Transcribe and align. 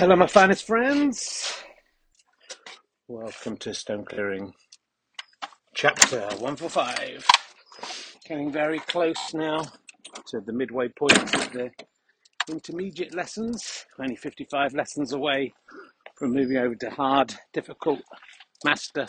Hello, 0.00 0.16
my 0.16 0.26
finest 0.26 0.66
friends. 0.66 1.62
Welcome 3.06 3.58
to 3.58 3.74
Stone 3.74 4.06
Clearing, 4.06 4.54
chapter 5.74 6.20
145. 6.20 7.28
Getting 8.26 8.50
very 8.50 8.78
close 8.78 9.34
now 9.34 9.60
to 10.28 10.40
the 10.40 10.54
midway 10.54 10.88
point 10.88 11.22
of 11.34 11.52
the 11.52 11.70
intermediate 12.48 13.14
lessons. 13.14 13.84
Only 14.00 14.16
55 14.16 14.72
lessons 14.72 15.12
away 15.12 15.52
from 16.16 16.32
moving 16.32 16.56
over 16.56 16.74
to 16.76 16.88
hard, 16.88 17.34
difficult 17.52 18.00
master. 18.64 19.06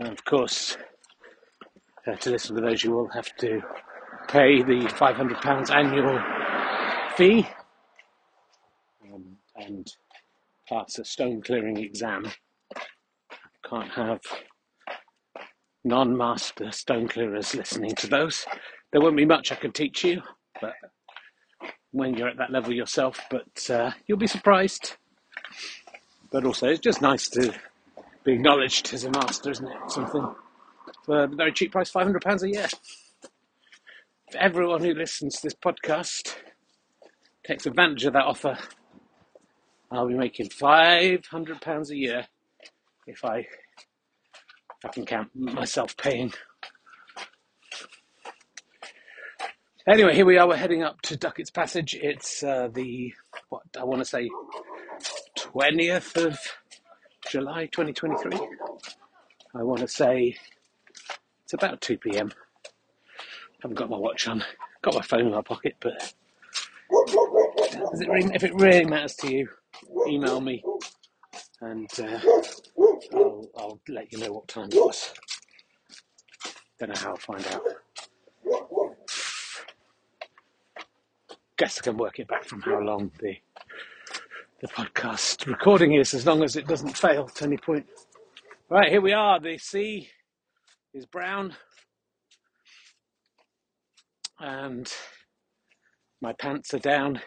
And 0.00 0.08
of 0.08 0.22
course, 0.26 0.76
uh, 2.06 2.14
to 2.16 2.30
listen 2.30 2.56
to 2.56 2.60
those, 2.60 2.84
you 2.84 2.90
will 2.90 3.08
have 3.08 3.34
to 3.36 3.62
pay 4.28 4.62
the 4.62 4.80
£500 4.80 5.74
annual 5.74 6.20
fee 7.16 7.48
and 9.60 9.92
pass 10.68 10.98
a 10.98 11.04
stone 11.04 11.42
clearing 11.42 11.76
exam. 11.78 12.30
Can't 13.68 13.90
have 13.90 14.20
non 15.84 16.16
master 16.16 16.70
stone 16.72 17.08
clearers 17.08 17.54
listening 17.54 17.94
to 17.96 18.06
those. 18.06 18.46
There 18.92 19.00
won't 19.00 19.16
be 19.16 19.24
much 19.24 19.52
I 19.52 19.56
can 19.56 19.72
teach 19.72 20.04
you, 20.04 20.22
but 20.60 20.74
when 21.92 22.14
you're 22.14 22.28
at 22.28 22.38
that 22.38 22.50
level 22.52 22.72
yourself, 22.72 23.20
but 23.30 23.70
uh, 23.70 23.92
you'll 24.06 24.18
be 24.18 24.26
surprised. 24.26 24.96
But 26.30 26.44
also, 26.44 26.68
it's 26.68 26.80
just 26.80 27.02
nice 27.02 27.28
to 27.30 27.52
be 28.24 28.32
acknowledged 28.32 28.92
as 28.94 29.04
a 29.04 29.10
master, 29.10 29.50
isn't 29.50 29.66
it? 29.66 29.90
Something 29.90 30.34
for 31.04 31.24
a 31.24 31.26
very 31.26 31.52
cheap 31.52 31.72
price 31.72 31.90
£500 31.90 32.42
a 32.42 32.48
year. 32.48 32.68
For 34.30 34.38
everyone 34.38 34.82
who 34.82 34.94
listens 34.94 35.36
to 35.36 35.42
this 35.44 35.54
podcast 35.54 36.36
takes 37.44 37.66
advantage 37.66 38.04
of 38.04 38.12
that 38.12 38.26
offer, 38.26 38.56
I'll 39.92 40.06
be 40.06 40.14
making 40.14 40.48
£500 40.48 41.90
a 41.90 41.96
year 41.96 42.26
if 43.06 43.24
I, 43.24 43.38
if 43.38 44.84
I 44.84 44.88
can 44.88 45.04
count 45.04 45.34
myself 45.34 45.96
paying. 45.96 46.32
Anyway, 49.88 50.14
here 50.14 50.26
we 50.26 50.38
are. 50.38 50.46
We're 50.46 50.56
heading 50.56 50.84
up 50.84 51.00
to 51.02 51.16
Duckett's 51.16 51.50
Passage. 51.50 51.98
It's 52.00 52.44
uh, 52.44 52.68
the, 52.72 53.12
what 53.48 53.62
I 53.76 53.82
want 53.82 54.00
to 54.00 54.04
say, 54.04 54.28
20th 55.36 56.24
of 56.24 56.38
July 57.28 57.66
2023. 57.66 58.38
I 59.56 59.62
want 59.64 59.80
to 59.80 59.88
say 59.88 60.36
it's 61.42 61.54
about 61.54 61.80
2 61.80 61.98
pm. 61.98 62.32
haven't 63.60 63.76
got 63.76 63.90
my 63.90 63.96
watch 63.96 64.28
on. 64.28 64.44
Got 64.82 64.94
my 64.94 65.02
phone 65.02 65.26
in 65.26 65.32
my 65.32 65.42
pocket, 65.42 65.74
but 65.80 66.14
it 66.90 68.08
really, 68.08 68.34
if 68.34 68.44
it 68.44 68.54
really 68.54 68.84
matters 68.84 69.14
to 69.16 69.34
you, 69.34 69.48
email 70.08 70.40
me 70.40 70.62
and 71.60 71.88
uh, 72.00 72.18
I'll, 73.14 73.46
I'll 73.56 73.80
let 73.88 74.12
you 74.12 74.18
know 74.18 74.32
what 74.32 74.48
time 74.48 74.68
it 74.72 74.74
was. 74.74 75.12
Don't 76.78 76.88
know 76.88 77.00
how 77.00 77.10
I'll 77.10 77.16
find 77.16 77.46
out. 77.48 77.62
Guess 81.58 81.78
I 81.78 81.82
can 81.82 81.96
work 81.98 82.18
it 82.18 82.28
back 82.28 82.44
from 82.44 82.62
how 82.62 82.80
long 82.80 83.10
the 83.20 83.36
the 84.60 84.68
podcast 84.68 85.46
recording 85.46 85.94
is, 85.94 86.12
as 86.12 86.26
long 86.26 86.42
as 86.42 86.54
it 86.54 86.66
doesn't 86.66 86.94
fail 86.96 87.26
at 87.34 87.42
any 87.42 87.56
point. 87.56 87.86
Right, 88.68 88.90
here 88.90 89.00
we 89.00 89.12
are. 89.14 89.40
The 89.40 89.56
sea 89.56 90.10
is 90.92 91.06
brown, 91.06 91.54
and 94.38 94.90
my 96.20 96.34
pants 96.34 96.74
are 96.74 96.78
down. 96.78 97.20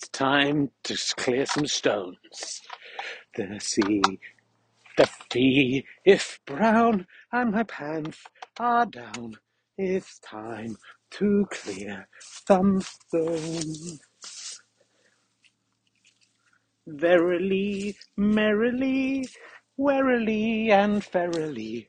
It's 0.00 0.10
time 0.10 0.70
to 0.84 0.96
clear 1.16 1.44
some 1.46 1.66
stones. 1.66 2.62
The 3.36 3.58
sea, 3.60 4.02
the 4.96 5.10
sea, 5.32 5.86
if 6.04 6.40
brown, 6.46 7.06
and 7.32 7.52
my 7.52 7.64
pants 7.64 8.18
are 8.60 8.86
down, 8.86 9.38
it's 9.78 10.20
time 10.20 10.76
to 11.12 11.48
clear 11.50 12.08
some 12.20 12.80
stones. 12.82 14.00
Verily, 16.86 17.96
merrily, 18.16 19.28
warily, 19.76 20.70
and 20.72 21.04
ferrily, 21.04 21.88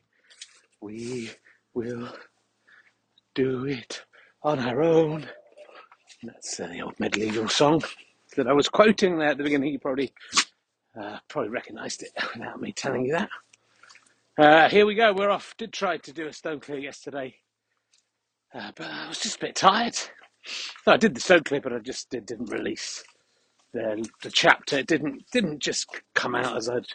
we 0.80 1.30
will 1.74 2.14
do 3.34 3.66
it 3.66 4.04
on 4.42 4.58
our 4.60 4.82
own. 4.82 5.28
That's 6.22 6.60
uh, 6.60 6.68
the 6.68 6.82
old 6.82 7.00
medieval 7.00 7.48
song 7.48 7.82
that 8.36 8.46
I 8.46 8.52
was 8.52 8.68
quoting 8.68 9.18
there 9.18 9.30
at 9.30 9.38
the 9.38 9.44
beginning. 9.44 9.72
You 9.72 9.78
probably 9.78 10.12
uh, 11.00 11.18
probably 11.28 11.50
recognised 11.50 12.02
it 12.02 12.12
without 12.34 12.60
me 12.60 12.72
telling 12.72 13.06
you 13.06 13.12
that. 13.14 13.30
Uh, 14.38 14.68
here 14.68 14.86
we 14.86 14.94
go. 14.94 15.12
We're 15.12 15.30
off. 15.30 15.54
Did 15.58 15.72
try 15.72 15.98
to 15.98 16.12
do 16.12 16.26
a 16.26 16.32
stone 16.32 16.60
clear 16.60 16.78
yesterday, 16.78 17.36
uh, 18.54 18.72
but 18.76 18.86
I 18.86 19.08
was 19.08 19.20
just 19.20 19.36
a 19.36 19.40
bit 19.46 19.56
tired. 19.56 19.96
I 20.86 20.96
did 20.96 21.14
the 21.14 21.20
stone 21.20 21.44
clear, 21.44 21.60
but 21.60 21.72
I 21.72 21.78
just 21.78 22.10
did, 22.10 22.26
didn't 22.26 22.50
release 22.50 23.04
the 23.72 24.08
the 24.22 24.30
chapter. 24.30 24.78
It 24.78 24.88
didn't 24.88 25.24
didn't 25.32 25.60
just 25.60 25.88
come 26.14 26.34
out 26.34 26.56
as 26.56 26.68
I'd 26.68 26.86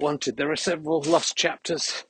wanted. 0.00 0.36
There 0.36 0.50
are 0.52 0.56
several 0.56 1.02
lost 1.02 1.36
chapters. 1.36 2.04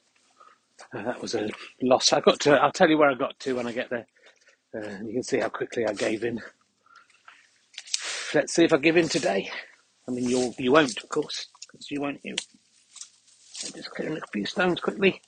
Uh, 0.94 1.02
that 1.04 1.22
was 1.22 1.34
a 1.34 1.50
loss. 1.82 2.12
I 2.12 2.20
got 2.20 2.40
to. 2.40 2.52
I'll 2.62 2.72
tell 2.72 2.90
you 2.90 2.98
where 2.98 3.10
I 3.10 3.14
got 3.14 3.38
to 3.40 3.54
when 3.54 3.66
I 3.66 3.72
get 3.72 3.90
there. 3.90 4.06
Uh, 4.74 5.04
you 5.04 5.12
can 5.12 5.22
see 5.22 5.38
how 5.38 5.48
quickly 5.48 5.86
I 5.86 5.92
gave 5.92 6.24
in. 6.24 6.40
Let's 8.34 8.54
see 8.54 8.64
if 8.64 8.72
I 8.72 8.78
give 8.78 8.96
in 8.96 9.08
today. 9.08 9.50
I 10.08 10.10
mean, 10.10 10.28
you'll 10.28 10.54
you 10.58 10.72
won't, 10.72 11.02
of 11.02 11.08
course, 11.08 11.48
because 11.60 11.90
you 11.90 12.00
won't. 12.00 12.20
You. 12.24 12.36
I'm 13.64 13.72
just 13.72 13.90
clearing 13.90 14.16
a 14.16 14.26
few 14.32 14.46
stones 14.46 14.80
quickly 14.80 15.20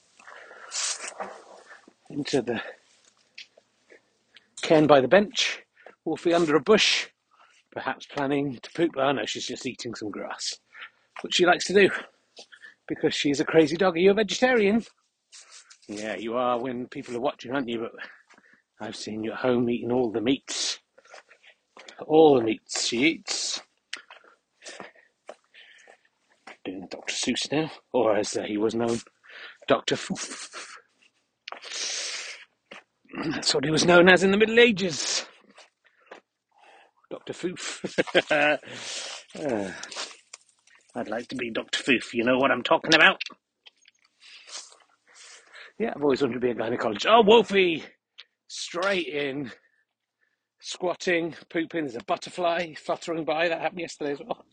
into 2.11 2.43
the 2.43 2.61
cairn 4.63 4.87
by 4.87 5.01
the 5.01 5.09
bench. 5.09 5.63
Wolfie 6.05 6.35
under 6.35 6.57
a 6.57 6.61
bush, 6.61 7.09
perhaps 7.71 8.07
planning 8.07 8.59
to 8.63 8.71
poop. 8.73 8.93
Oh 8.97 9.13
no, 9.13 9.25
she's 9.27 9.47
just 9.47 9.67
eating 9.67 9.95
some 9.95 10.11
grass, 10.11 10.59
which 11.21 11.35
she 11.35 11.47
likes 11.47 11.67
to 11.67 11.75
do 11.75 11.91
because 12.87 13.15
she's 13.15 13.41
a 13.41 13.45
crazy 13.45 13.77
dog. 13.77 13.97
Are 13.97 14.01
you 14.01 14.11
a 14.11 14.15
vegetarian? 14.15 14.85
Yeah, 15.89 16.17
you 16.17 16.35
are 16.37 16.59
when 16.59 16.87
people 16.87 17.17
are 17.17 17.21
watching, 17.21 17.53
aren't 17.53 17.69
you? 17.69 17.81
But 17.81 17.93
I've 18.81 18.97
seen 18.97 19.25
you 19.25 19.33
at 19.33 19.39
home 19.39 19.71
eating 19.71 19.93
all 19.93 20.11
the 20.11 20.21
meats. 20.21 20.81
All 22.07 22.39
the 22.39 22.45
meats 22.45 22.87
she 22.87 22.99
eats. 23.05 23.63
Doing 26.65 26.89
Dr. 26.91 27.13
Seuss 27.15 27.51
now, 27.53 27.71
or 27.93 28.17
as 28.17 28.37
uh, 28.37 28.43
he 28.43 28.57
was 28.57 28.75
known, 28.75 28.99
Dr. 29.69 29.97
Foof. 29.97 30.49
That's 33.31 33.55
what 33.55 33.65
he 33.65 33.71
was 33.71 33.85
known 33.85 34.09
as 34.09 34.23
in 34.23 34.31
the 34.31 34.37
Middle 34.39 34.59
Ages. 34.59 35.27
Dr. 37.11 37.33
Foof. 37.33 37.85
Uh, 38.31 39.71
I'd 40.97 41.09
like 41.09 41.29
to 41.29 41.37
be 41.37 41.51
Dr. 41.51 41.83
Foof. 41.83 42.15
You 42.15 42.25
know 42.25 42.39
what 42.39 42.51
I'm 42.51 42.63
talking 42.63 42.95
about? 42.95 43.21
Yeah, 45.79 45.93
I've 45.95 46.03
always 46.03 46.23
wanted 46.23 46.35
to 46.35 46.41
be 46.41 46.51
a 46.51 46.55
gynecologist. 46.55 47.07
Oh, 47.09 47.23
Wolfie! 47.23 47.85
Straight 48.49 49.09
in. 49.09 49.51
Squatting, 50.61 51.35
pooping. 51.51 51.85
There's 51.85 51.97
a 51.97 52.05
butterfly 52.05 52.75
fluttering 52.75 53.25
by. 53.25 53.49
That 53.49 53.61
happened 53.61 53.81
yesterday 53.81 54.13
as 54.13 54.21
well. 54.21 54.45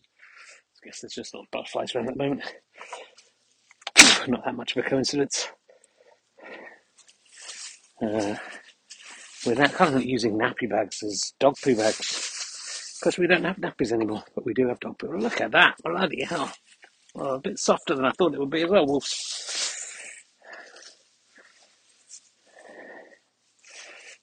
I 0.82 0.86
guess 0.86 1.00
there's 1.00 1.14
just 1.14 1.32
little 1.32 1.46
butterflies 1.52 1.94
around 1.94 2.08
at 2.08 2.14
the 2.14 2.22
moment. 2.22 2.42
Not 4.28 4.44
that 4.44 4.54
much 4.56 4.76
of 4.76 4.84
a 4.84 4.88
coincidence. 4.88 5.48
Uh, 8.02 8.34
we're 9.46 9.54
now 9.54 9.68
currently 9.68 10.08
using 10.08 10.36
nappy 10.36 10.68
bags 10.68 11.02
as 11.02 11.32
dog 11.38 11.54
poo 11.62 11.76
bags 11.76 12.98
because 13.00 13.16
we 13.18 13.26
don't 13.26 13.44
have 13.44 13.56
nappies 13.56 13.92
anymore, 13.92 14.24
but 14.34 14.44
we 14.44 14.54
do 14.54 14.68
have 14.68 14.80
dog 14.80 14.98
poo. 14.98 15.16
Look 15.16 15.40
at 15.40 15.52
that! 15.52 15.76
Bloody 15.84 16.24
hell! 16.24 16.52
Well, 17.14 17.34
a 17.34 17.40
bit 17.40 17.58
softer 17.58 17.94
than 17.94 18.04
I 18.04 18.12
thought 18.12 18.34
it 18.34 18.40
would 18.40 18.50
be 18.50 18.62
as 18.62 18.70
well. 18.70 19.00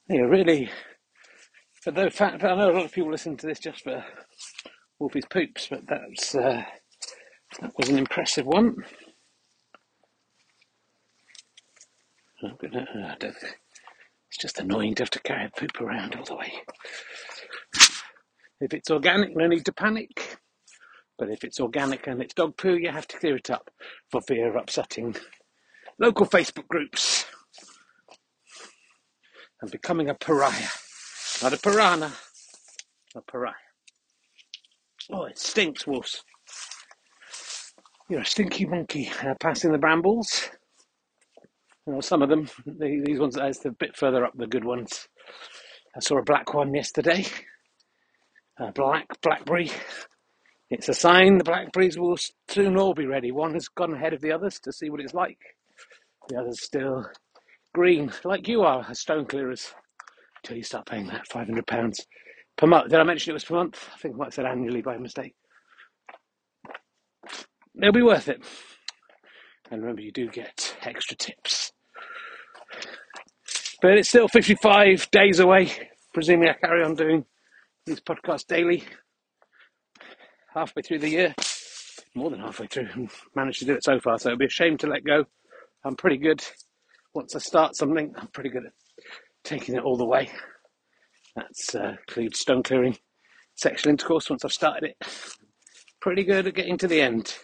You're 0.10 0.30
really 0.30 0.70
But 1.86 1.96
though 1.96 2.10
fact, 2.10 2.44
I 2.44 2.56
know 2.56 2.72
a 2.72 2.74
lot 2.74 2.86
of 2.86 2.92
people 2.92 3.12
listen 3.12 3.38
to 3.38 3.48
this 3.48 3.60
just 3.60 3.84
for 3.84 4.06
Wolfie's 5.00 5.26
poops, 5.26 5.68
but 5.70 5.88
that's 5.88 6.36
uh, 6.36 6.64
that 7.62 7.72
was 7.78 7.90
an 7.90 7.98
impressive 7.98 8.46
one. 8.46 8.78
Gonna, 12.42 12.88
uh, 13.12 13.16
it's 13.22 14.38
just 14.40 14.60
annoying 14.60 14.96
to 14.96 15.04
have 15.04 15.10
to 15.12 15.22
carry 15.22 15.46
a 15.46 15.60
poop 15.60 15.82
around 15.82 16.16
all 16.16 16.26
the 16.26 16.36
way. 16.36 16.54
If 18.62 18.74
it's 18.74 18.92
organic, 18.92 19.36
no 19.36 19.48
need 19.48 19.66
to 19.66 19.74
panic. 19.74 20.38
But 21.18 21.30
if 21.30 21.44
it's 21.44 21.60
organic 21.60 22.08
and 22.08 22.22
it's 22.22 22.34
dog 22.34 22.58
poo, 22.58 22.76
you 22.76 22.92
have 22.92 23.08
to 23.10 23.20
clear 23.20 23.38
it 23.38 23.50
up 23.50 23.72
for 24.12 24.22
fear 24.22 24.50
of 24.50 24.56
upsetting 24.56 25.16
local 26.00 26.26
Facebook 26.26 26.68
groups 26.68 27.26
and 29.62 29.72
becoming 29.72 30.10
a 30.10 30.14
pariah. 30.14 30.70
Not 31.42 31.54
a 31.54 31.58
piranha, 31.58 32.12
a 33.16 33.22
pariah. 33.22 33.54
Oh, 35.12 35.26
it 35.26 35.38
stinks, 35.40 35.88
wolves. 35.88 36.24
You're 38.10 38.22
a 38.22 38.26
stinky 38.26 38.66
monkey 38.66 39.12
uh, 39.24 39.36
passing 39.40 39.72
the 39.72 39.78
brambles. 39.78 40.50
You 41.86 41.94
know, 41.94 42.02
some 42.02 42.22
of 42.22 42.30
them, 42.30 42.48
the, 42.66 43.04
these 43.06 43.20
ones, 43.20 43.38
as 43.38 43.66
a 43.66 43.72
bit 43.72 43.96
further 43.96 44.26
up, 44.26 44.34
the 44.38 44.48
good 44.48 44.66
ones. 44.66 45.08
I 45.96 46.00
saw 46.00 46.18
a 46.20 46.24
black 46.24 46.54
one 46.54 46.74
yesterday. 46.74 47.26
A 48.60 48.72
black 48.72 49.08
blackberry. 49.22 49.72
It's 50.70 50.90
a 50.90 50.94
sign 50.94 51.38
the 51.38 51.44
blackberries 51.44 51.98
will 51.98 52.18
soon 52.48 52.78
all 52.78 52.94
be 52.94 53.08
ready. 53.08 53.32
One 53.32 53.54
has 53.54 53.68
gone 53.68 53.94
ahead 53.94 54.14
of 54.14 54.22
the 54.22 54.32
others 54.32 54.60
to 54.62 54.72
see 54.72 54.90
what 54.90 55.02
it's 55.02 55.14
like. 55.14 55.40
The 56.28 56.38
other's 56.38 56.62
still 56.62 57.06
green, 57.74 58.12
like 58.24 58.48
you 58.48 58.62
are, 58.64 58.86
as 58.90 59.00
stone 59.00 59.26
clearers, 59.26 59.74
until 60.44 60.58
you 60.58 60.64
start 60.64 60.86
paying 60.86 61.08
that 61.08 61.28
£500 61.30 62.00
per 62.58 62.68
month. 62.68 62.90
Did 62.90 63.00
I 63.00 63.04
mention 63.04 63.32
it 63.32 63.34
was 63.34 63.46
per 63.46 63.56
month? 63.56 63.90
I 63.94 63.98
think 63.98 64.16
I 64.16 64.18
might 64.18 64.26
have 64.26 64.34
said 64.34 64.46
annually 64.46 64.82
by 64.82 64.98
mistake. 64.98 65.36
It'll 67.82 67.94
be 67.94 68.02
worth 68.02 68.28
it. 68.28 68.42
And 69.72 69.82
remember, 69.82 70.02
you 70.02 70.12
do 70.12 70.28
get 70.28 70.76
extra 70.82 71.16
tips. 71.16 71.72
But 73.82 73.98
it's 73.98 74.10
still 74.10 74.28
55 74.28 75.10
days 75.12 75.40
away. 75.40 75.90
Presuming 76.14 76.50
I 76.50 76.54
carry 76.54 76.84
on 76.84 76.96
doing 76.96 77.26
these 77.86 78.02
podcasts 78.02 78.48
daily. 78.48 78.84
Halfway 80.54 80.82
through 80.82 81.00
the 81.00 81.10
year. 81.10 81.36
More 82.16 82.32
than 82.32 82.40
halfway 82.42 82.68
through. 82.68 83.08
Managed 83.36 83.60
to 83.60 83.66
do 83.66 83.76
it 83.76 83.84
so 83.84 84.00
far, 84.00 84.18
so 84.18 84.30
it'd 84.30 84.40
be 84.40 84.46
a 84.46 84.50
shame 84.50 84.78
to 84.80 84.88
let 84.88 85.06
go. 85.06 85.26
I'm 85.86 85.96
pretty 85.96 86.18
good. 86.18 86.44
Once 87.14 87.36
I 87.36 87.40
start 87.40 87.76
something, 87.76 88.14
I'm 88.18 88.28
pretty 88.28 88.50
good 88.50 88.66
at 88.66 88.74
taking 89.44 89.76
it 89.76 89.84
all 89.84 89.98
the 89.98 90.06
way. 90.06 90.30
That's 91.36 91.76
uh, 91.76 91.96
includes 92.08 92.40
stone 92.40 92.64
clearing, 92.64 92.98
sexual 93.56 93.92
intercourse. 93.92 94.30
Once 94.30 94.46
I've 94.46 94.52
started 94.52 94.92
it, 94.92 95.08
pretty 96.02 96.24
good 96.24 96.48
at 96.48 96.54
getting 96.54 96.78
to 96.78 96.88
the 96.88 97.02
end. 97.02 97.36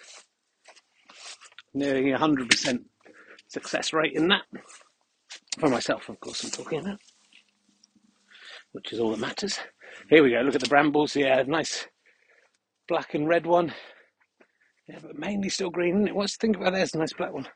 Nearly 1.73 2.12
100% 2.12 2.79
success 3.47 3.94
rate 3.94 4.13
in 4.13 4.27
that. 4.29 4.44
For 5.59 5.69
myself, 5.69 6.09
of 6.09 6.19
course, 6.19 6.44
I'm 6.44 6.51
talking 6.51 6.79
about, 6.79 7.00
which 8.73 8.91
is 8.91 9.00
all 9.00 9.12
that 9.12 9.19
matters. 9.19 9.59
Here 10.09 10.21
we 10.23 10.31
go. 10.31 10.41
Look 10.41 10.56
at 10.56 10.62
the 10.62 10.69
brambles. 10.69 11.15
Yeah, 11.15 11.41
nice 11.47 11.88
black 12.88 13.13
and 13.13 13.27
red 13.27 13.45
one. 13.45 13.73
Yeah, 14.88 15.00
but 15.01 15.17
mainly 15.17 15.50
still 15.50 15.69
green. 15.69 16.07
What's 16.13 16.38
think 16.38 16.57
about 16.57 16.73
there's 16.73 16.94
a 16.94 17.00
nice 17.00 17.13
black 17.13 17.33
one. 17.33 17.47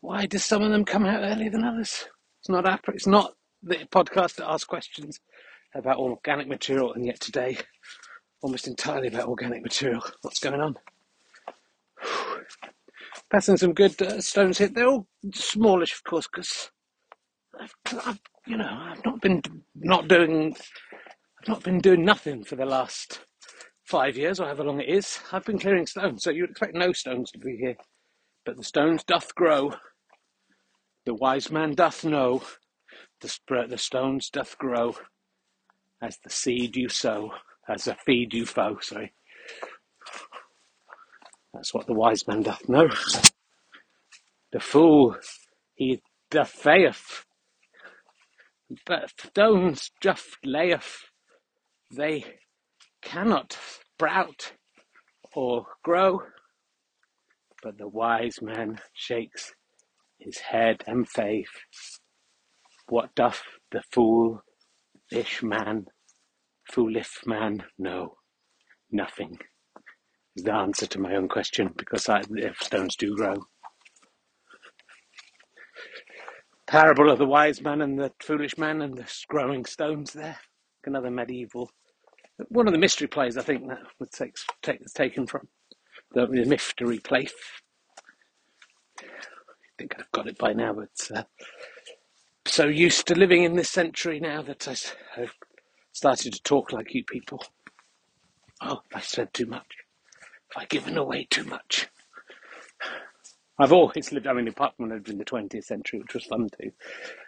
Why 0.00 0.26
do 0.26 0.38
some 0.38 0.62
of 0.62 0.70
them 0.70 0.84
come 0.84 1.04
out 1.04 1.22
earlier 1.22 1.50
than 1.50 1.64
others? 1.64 2.06
It's 2.40 2.48
not 2.48 2.64
APRA. 2.64 2.94
It's 2.94 3.06
not 3.06 3.34
the 3.62 3.76
podcast 3.90 4.36
that 4.36 4.48
asks 4.48 4.64
questions 4.64 5.20
about 5.74 5.98
organic 5.98 6.48
material, 6.48 6.92
and 6.94 7.04
yet 7.04 7.20
today, 7.20 7.58
almost 8.40 8.68
entirely 8.68 9.08
about 9.08 9.28
organic 9.28 9.62
material. 9.62 10.02
What's 10.22 10.40
going 10.40 10.60
on? 10.60 10.76
Passing 13.30 13.56
some 13.56 13.74
good 13.74 14.00
uh, 14.00 14.20
stones 14.20 14.58
here. 14.58 14.68
They're 14.68 14.86
all 14.86 15.06
smallish, 15.34 15.94
of 15.94 16.04
course, 16.04 16.28
because 16.32 16.70
I've, 17.60 17.74
I've, 18.06 18.20
you 18.46 18.56
know, 18.56 18.68
I've 18.70 19.04
not 19.04 19.20
been 19.20 19.42
not 19.74 20.08
doing, 20.08 20.54
I've 21.42 21.48
not 21.48 21.62
been 21.64 21.80
doing 21.80 22.04
nothing 22.04 22.44
for 22.44 22.56
the 22.56 22.64
last 22.64 23.26
five 23.84 24.16
years, 24.16 24.38
or 24.38 24.44
however 24.44 24.64
long 24.64 24.80
it 24.80 24.88
is. 24.88 25.18
I've 25.32 25.44
been 25.44 25.58
clearing 25.58 25.86
stones, 25.86 26.22
so 26.22 26.30
you'd 26.30 26.50
expect 26.50 26.74
no 26.74 26.92
stones 26.92 27.32
to 27.32 27.38
be 27.38 27.56
here. 27.56 27.76
But 28.46 28.56
the 28.56 28.64
stones 28.64 29.02
doth 29.04 29.34
grow. 29.34 29.72
The 31.08 31.14
wise 31.14 31.50
man 31.50 31.72
doth 31.72 32.04
know. 32.04 32.42
The, 33.22 33.30
sp- 33.32 33.64
the 33.70 33.78
stones 33.78 34.28
doth 34.28 34.58
grow 34.58 34.94
as 36.02 36.18
the 36.22 36.28
seed 36.28 36.76
you 36.76 36.90
sow, 36.90 37.30
as 37.66 37.84
the 37.84 37.94
feed 37.94 38.34
you 38.34 38.44
foe. 38.44 38.76
Sorry. 38.82 39.14
That's 41.54 41.72
what 41.72 41.86
the 41.86 41.94
wise 41.94 42.28
man 42.28 42.42
doth 42.42 42.68
know. 42.68 42.90
The 44.52 44.60
fool, 44.60 45.16
he 45.76 46.02
doth 46.30 46.50
faith, 46.50 47.24
but 48.84 49.10
stones 49.18 49.90
just 50.02 50.36
layeth. 50.44 51.06
They 51.90 52.26
cannot 53.00 53.56
sprout 53.94 54.52
or 55.34 55.64
grow, 55.82 56.20
but 57.62 57.78
the 57.78 57.88
wise 57.88 58.42
man 58.42 58.80
shakes 58.92 59.54
his 60.18 60.38
head 60.38 60.82
and 60.86 61.08
faith. 61.08 61.48
What 62.88 63.14
doth 63.14 63.42
the 63.70 63.82
foolish 63.92 65.42
man, 65.42 65.86
foolish 66.70 67.20
man 67.26 67.64
know? 67.78 68.14
Nothing 68.90 69.38
is 70.36 70.44
the 70.44 70.54
answer 70.54 70.86
to 70.86 71.00
my 71.00 71.14
own 71.14 71.28
question 71.28 71.74
because 71.76 72.08
I, 72.08 72.22
if 72.30 72.56
stones 72.62 72.96
do 72.96 73.14
grow. 73.14 73.36
Parable 76.66 77.10
of 77.10 77.18
the 77.18 77.26
wise 77.26 77.60
man 77.60 77.82
and 77.82 77.98
the 77.98 78.12
foolish 78.22 78.56
man 78.56 78.82
and 78.82 78.96
the 78.96 79.10
growing 79.28 79.64
stones 79.64 80.12
there. 80.12 80.38
Another 80.84 81.10
medieval, 81.10 81.70
one 82.48 82.66
of 82.66 82.72
the 82.72 82.78
mystery 82.78 83.08
plays 83.08 83.36
I 83.36 83.42
think 83.42 83.68
that 83.68 83.78
was 83.98 84.10
take, 84.10 84.80
taken 84.94 85.26
from 85.26 85.48
the, 86.12 86.26
the 86.26 86.44
mystery 86.46 86.98
place. 86.98 87.34
Think 89.78 89.94
I've 89.96 90.10
got 90.10 90.26
it 90.26 90.38
by 90.38 90.52
now, 90.52 90.72
but 90.72 91.16
uh, 91.16 91.22
so 92.46 92.66
used 92.66 93.06
to 93.06 93.14
living 93.14 93.44
in 93.44 93.54
this 93.54 93.70
century 93.70 94.18
now 94.18 94.42
that 94.42 94.66
I, 94.66 94.74
have 95.20 95.32
started 95.92 96.32
to 96.32 96.42
talk 96.42 96.72
like 96.72 96.94
you 96.94 97.04
people. 97.04 97.44
Oh, 98.60 98.80
I 98.92 99.00
said 99.00 99.32
too 99.32 99.46
much. 99.46 99.66
Have 100.54 100.62
I 100.62 100.66
given 100.66 100.98
away 100.98 101.28
too 101.30 101.44
much? 101.44 101.88
I've 103.60 103.72
always 103.72 104.10
lived, 104.12 104.26
I 104.26 104.32
mean, 104.32 104.48
apart 104.48 104.74
from 104.76 104.90
I 104.90 104.94
lived 104.94 105.10
in 105.10 105.18
the 105.18 105.24
20th 105.24 105.64
century, 105.64 106.00
which 106.00 106.14
was 106.14 106.24
fun 106.24 106.48
too, 106.60 106.72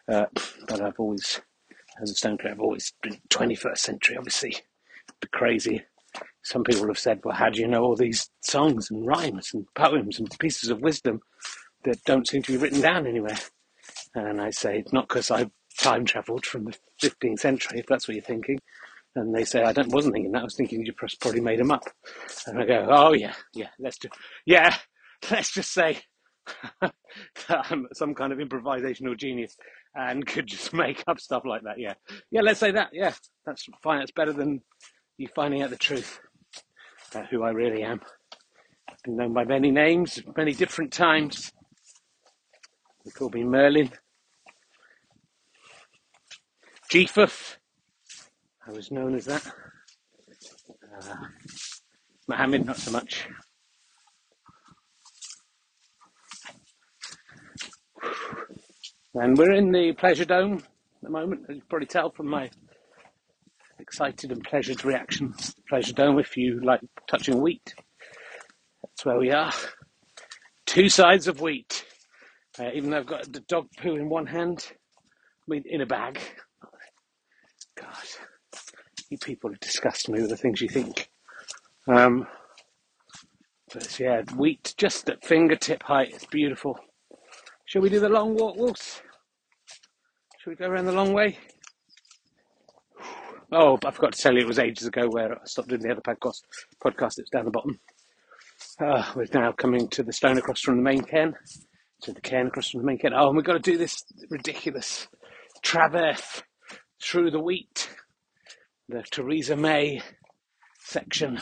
uh, 0.09 0.27
but 0.67 0.81
I've 0.81 0.99
always, 0.99 1.41
as 2.03 2.11
a 2.11 2.15
stoneclearer, 2.15 2.53
I've 2.53 2.61
always 2.61 2.93
been 3.03 3.21
21st 3.29 3.79
century, 3.79 4.17
obviously. 4.17 4.57
Be 5.21 5.29
crazy. 5.33 5.83
Some 6.43 6.65
people 6.65 6.87
have 6.89 6.99
said, 6.99 7.21
well, 7.25 7.37
how 7.37 7.51
do 7.51 7.61
you 7.61 7.69
know 7.69 7.83
all 7.83 7.97
these 7.97 8.31
songs 8.41 8.91
and 8.91 9.07
rhymes 9.07 9.53
and 9.55 9.67
poems 9.75 10.19
and 10.19 10.29
pieces 10.39 10.71
of 10.71 10.81
wisdom 10.81 11.21
that 11.85 12.05
don't 12.05 12.29
seem 12.29 12.43
to 12.43 12.53
be 12.53 12.59
written 12.59 12.81
down 12.81 13.07
anywhere? 13.07 13.39
And 14.15 14.41
I 14.41 14.51
say, 14.51 14.85
not 14.93 15.09
because 15.09 15.31
I've 15.31 15.51
time 15.79 16.05
travelled 16.05 16.45
from 16.45 16.65
the 16.65 16.77
15th 17.03 17.39
century, 17.39 17.79
if 17.79 17.87
that's 17.87 18.07
what 18.07 18.15
you're 18.15 18.25
thinking. 18.25 18.59
And 19.17 19.35
they 19.35 19.45
say, 19.45 19.63
I 19.63 19.73
don't, 19.73 19.93
wasn't 19.93 20.15
thinking 20.15 20.33
that, 20.33 20.41
I 20.41 20.45
was 20.45 20.57
thinking 20.57 20.85
you 20.85 20.93
probably 20.93 21.41
made 21.41 21.59
them 21.59 21.71
up. 21.71 21.85
And 22.47 22.61
I 22.61 22.67
go, 22.67 22.87
oh 22.91 23.13
yeah, 23.13 23.35
yeah, 23.55 23.69
let's 23.79 23.99
do, 23.99 24.09
yeah, 24.47 24.77
let's 25.31 25.53
just 25.53 25.73
say 25.73 26.01
I'm 27.49 27.87
some 27.95 28.15
kind 28.15 28.33
of 28.33 28.39
improvisational 28.39 29.17
genius 29.17 29.57
and 29.95 30.27
could 30.27 30.47
just 30.47 30.73
make 30.75 31.03
up 31.07 31.21
stuff 31.21 31.43
like 31.45 31.63
that. 31.63 31.79
Yeah, 31.79 31.95
yeah, 32.31 32.43
let's 32.43 32.61
say 32.61 32.73
that. 32.73 32.91
Yeah, 32.93 33.13
that's 33.45 33.67
fine. 33.83 34.01
That's 34.01 34.13
better 34.13 34.33
than 34.33 34.61
you 35.19 35.29
finding 35.35 35.63
out 35.63 35.71
the 35.71 35.77
truth 35.77 36.21
about 37.11 37.29
who 37.29 37.43
I 37.43 37.51
really 37.51 37.83
am. 37.83 38.01
I've 38.89 39.03
been 39.03 39.17
known 39.17 39.33
by 39.33 39.45
many 39.45 39.71
names, 39.71 40.23
many 40.37 40.53
different 40.53 40.93
times. 40.93 41.53
They 43.05 43.11
call 43.11 43.31
me 43.31 43.45
Merlin. 43.45 43.91
Jephthah. 46.91 47.31
I 48.67 48.73
was 48.73 48.91
known 48.91 49.15
as 49.15 49.25
that. 49.27 49.47
Uh, 49.47 51.15
Mohammed, 52.29 52.67
not 52.67 52.77
so 52.77 52.91
much. 52.91 53.29
And 59.15 59.37
we're 59.37 59.53
in 59.55 59.73
the 59.73 59.93
Pleasure 59.93 60.25
Dome 60.25 60.55
at 60.59 61.03
the 61.03 61.11
moment, 61.11 61.47
as 61.49 61.57
you 61.57 61.63
probably 61.69 61.87
tell 61.87 62.11
from 62.11 62.29
my 62.29 62.51
excited 63.79 64.31
and 64.31 64.45
pleasured 64.45 64.85
reaction. 64.85 65.35
Pleasure 65.69 65.93
Dome, 65.93 66.19
if 66.19 66.37
you 66.37 66.61
like 66.63 66.81
touching 67.09 67.41
wheat, 67.41 67.75
that's 68.83 69.05
where 69.05 69.19
we 69.19 69.33
are. 69.33 69.53
Two 70.67 70.89
sides 70.89 71.27
of 71.27 71.41
wheat. 71.41 71.85
Uh, 72.61 72.71
even 72.75 72.91
though 72.91 72.99
I've 72.99 73.07
got 73.07 73.33
the 73.33 73.41
dog 73.41 73.69
poo 73.79 73.97
in 73.97 74.11
one 74.11 74.27
hand, 74.27 74.73
I 74.99 75.45
mean, 75.49 75.63
in 75.65 75.81
a 75.81 75.87
bag. 75.87 76.21
God, 77.75 77.95
You 79.09 79.17
people 79.17 79.51
disgust 79.61 80.11
me 80.11 80.21
with 80.21 80.31
the 80.31 80.37
things 80.37 80.61
you 80.61 80.69
think. 80.69 81.11
Um, 81.89 82.27
but 83.73 83.99
yeah, 83.99 84.23
wheat 84.37 84.75
just 84.77 85.09
at 85.09 85.25
fingertip 85.25 85.83
height. 85.85 86.11
It's 86.13 86.27
beautiful. 86.27 86.79
Shall 87.65 87.83
we 87.83 87.89
do 87.89 88.01
the 88.01 88.09
long 88.09 88.35
walk, 88.35 88.57
Wolves? 88.57 89.01
Shall 90.39 90.51
we 90.51 90.57
go 90.57 90.69
around 90.69 90.85
the 90.85 90.93
long 90.93 91.15
way? 91.15 91.39
Oh, 93.53 93.79
I 93.85 93.91
forgot 93.91 94.13
to 94.13 94.23
tell 94.23 94.35
you, 94.35 94.41
it 94.41 94.47
was 94.47 94.59
ages 94.59 94.87
ago 94.87 95.09
where 95.09 95.33
I 95.33 95.45
stopped 95.45 95.69
doing 95.69 95.81
the 95.81 95.93
other 95.93 96.03
podcast. 96.03 96.43
Podcast 96.85 97.17
that's 97.17 97.31
down 97.31 97.47
the 97.47 97.51
bottom. 97.51 97.81
Uh, 98.79 99.05
we're 99.17 99.27
now 99.33 99.53
coming 99.53 99.89
to 99.89 100.03
the 100.03 100.13
stone 100.13 100.37
across 100.37 100.61
from 100.61 100.77
the 100.77 100.83
main 100.83 101.03
cairn. 101.03 101.35
To 102.03 102.13
the 102.15 102.21
cairn 102.23 102.47
across 102.47 102.71
from 102.71 102.81
the 102.81 102.87
main 102.87 102.99
cairn. 102.99 103.13
Oh, 103.15 103.31
we've 103.31 103.45
got 103.45 103.53
to 103.53 103.59
do 103.59 103.77
this 103.77 104.05
ridiculous 104.31 105.07
traverse 105.63 106.43
through 107.03 107.31
the 107.31 107.41
wheat. 107.41 107.91
The 108.89 109.03
Theresa 109.11 109.55
May 109.55 110.01
section. 110.83 111.39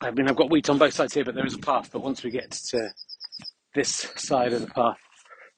I 0.00 0.10
mean, 0.10 0.28
I've 0.28 0.36
got 0.36 0.50
wheat 0.50 0.68
on 0.68 0.78
both 0.78 0.94
sides 0.94 1.14
here, 1.14 1.24
but 1.24 1.36
there 1.36 1.46
is 1.46 1.54
a 1.54 1.58
path. 1.58 1.90
But 1.92 2.02
once 2.02 2.24
we 2.24 2.30
get 2.30 2.50
to 2.50 2.90
this 3.74 4.10
side 4.16 4.52
of 4.52 4.62
the 4.62 4.66
path, 4.68 4.98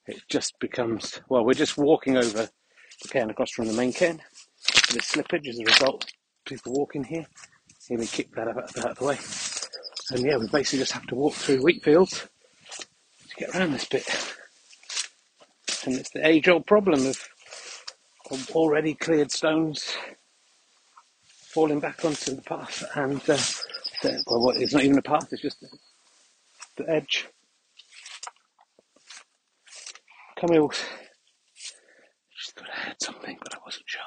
it 0.07 0.21
just 0.29 0.59
becomes, 0.61 1.19
well, 1.31 1.47
we're 1.47 1.55
just 1.55 1.79
walking 1.79 2.19
over 2.19 2.49
the 3.03 3.09
cairn 3.09 3.31
across 3.31 3.53
from 3.53 3.69
the 3.69 3.73
main 3.73 3.95
cairn. 3.95 4.21
There's 4.91 5.07
slippage 5.07 5.49
as 5.49 5.59
a 5.59 5.65
result. 5.65 6.05
People 6.45 6.75
walking 6.75 7.05
here. 7.05 7.25
Here 7.89 7.99
we 7.99 8.07
kick 8.07 8.35
that 8.35 8.49
out 8.49 8.59
of 8.59 8.99
the 8.99 9.05
way. 9.05 9.19
And 10.11 10.27
yeah, 10.27 10.37
we 10.37 10.47
basically 10.49 10.81
just 10.81 10.93
have 10.93 11.07
to 11.07 11.15
walk 11.15 11.33
through 11.35 11.63
wheat 11.63 11.83
fields 11.83 12.29
to 13.33 13.45
get 13.45 13.55
around 13.55 13.73
this 13.73 13.85
bit. 13.85 14.07
And 15.87 15.97
it's 15.97 16.11
the 16.11 16.27
age 16.27 16.49
old 16.49 16.67
problem 16.67 17.07
of, 17.07 17.29
already 18.55 18.95
cleared 18.95 19.31
stones 19.31 19.95
falling 21.27 21.81
back 21.81 22.03
onto 22.03 22.35
the 22.35 22.41
path 22.41 22.83
and 22.95 23.21
uh, 23.29 23.37
the, 24.03 24.25
well, 24.27 24.49
it's 24.51 24.73
not 24.73 24.85
even 24.85 24.97
a 24.97 25.03
path, 25.03 25.29
it's 25.31 25.43
just 25.43 25.61
the, 25.61 25.69
the 26.79 26.91
edge. 26.91 27.29
Come 30.41 30.53
here, 30.53 30.67
just 32.35 32.57
thought 32.57 32.69
I 32.75 32.89
had 32.89 33.03
something, 33.03 33.37
but 33.43 33.55
I 33.55 33.59
wasn't 33.67 33.85
sure. 33.87 34.01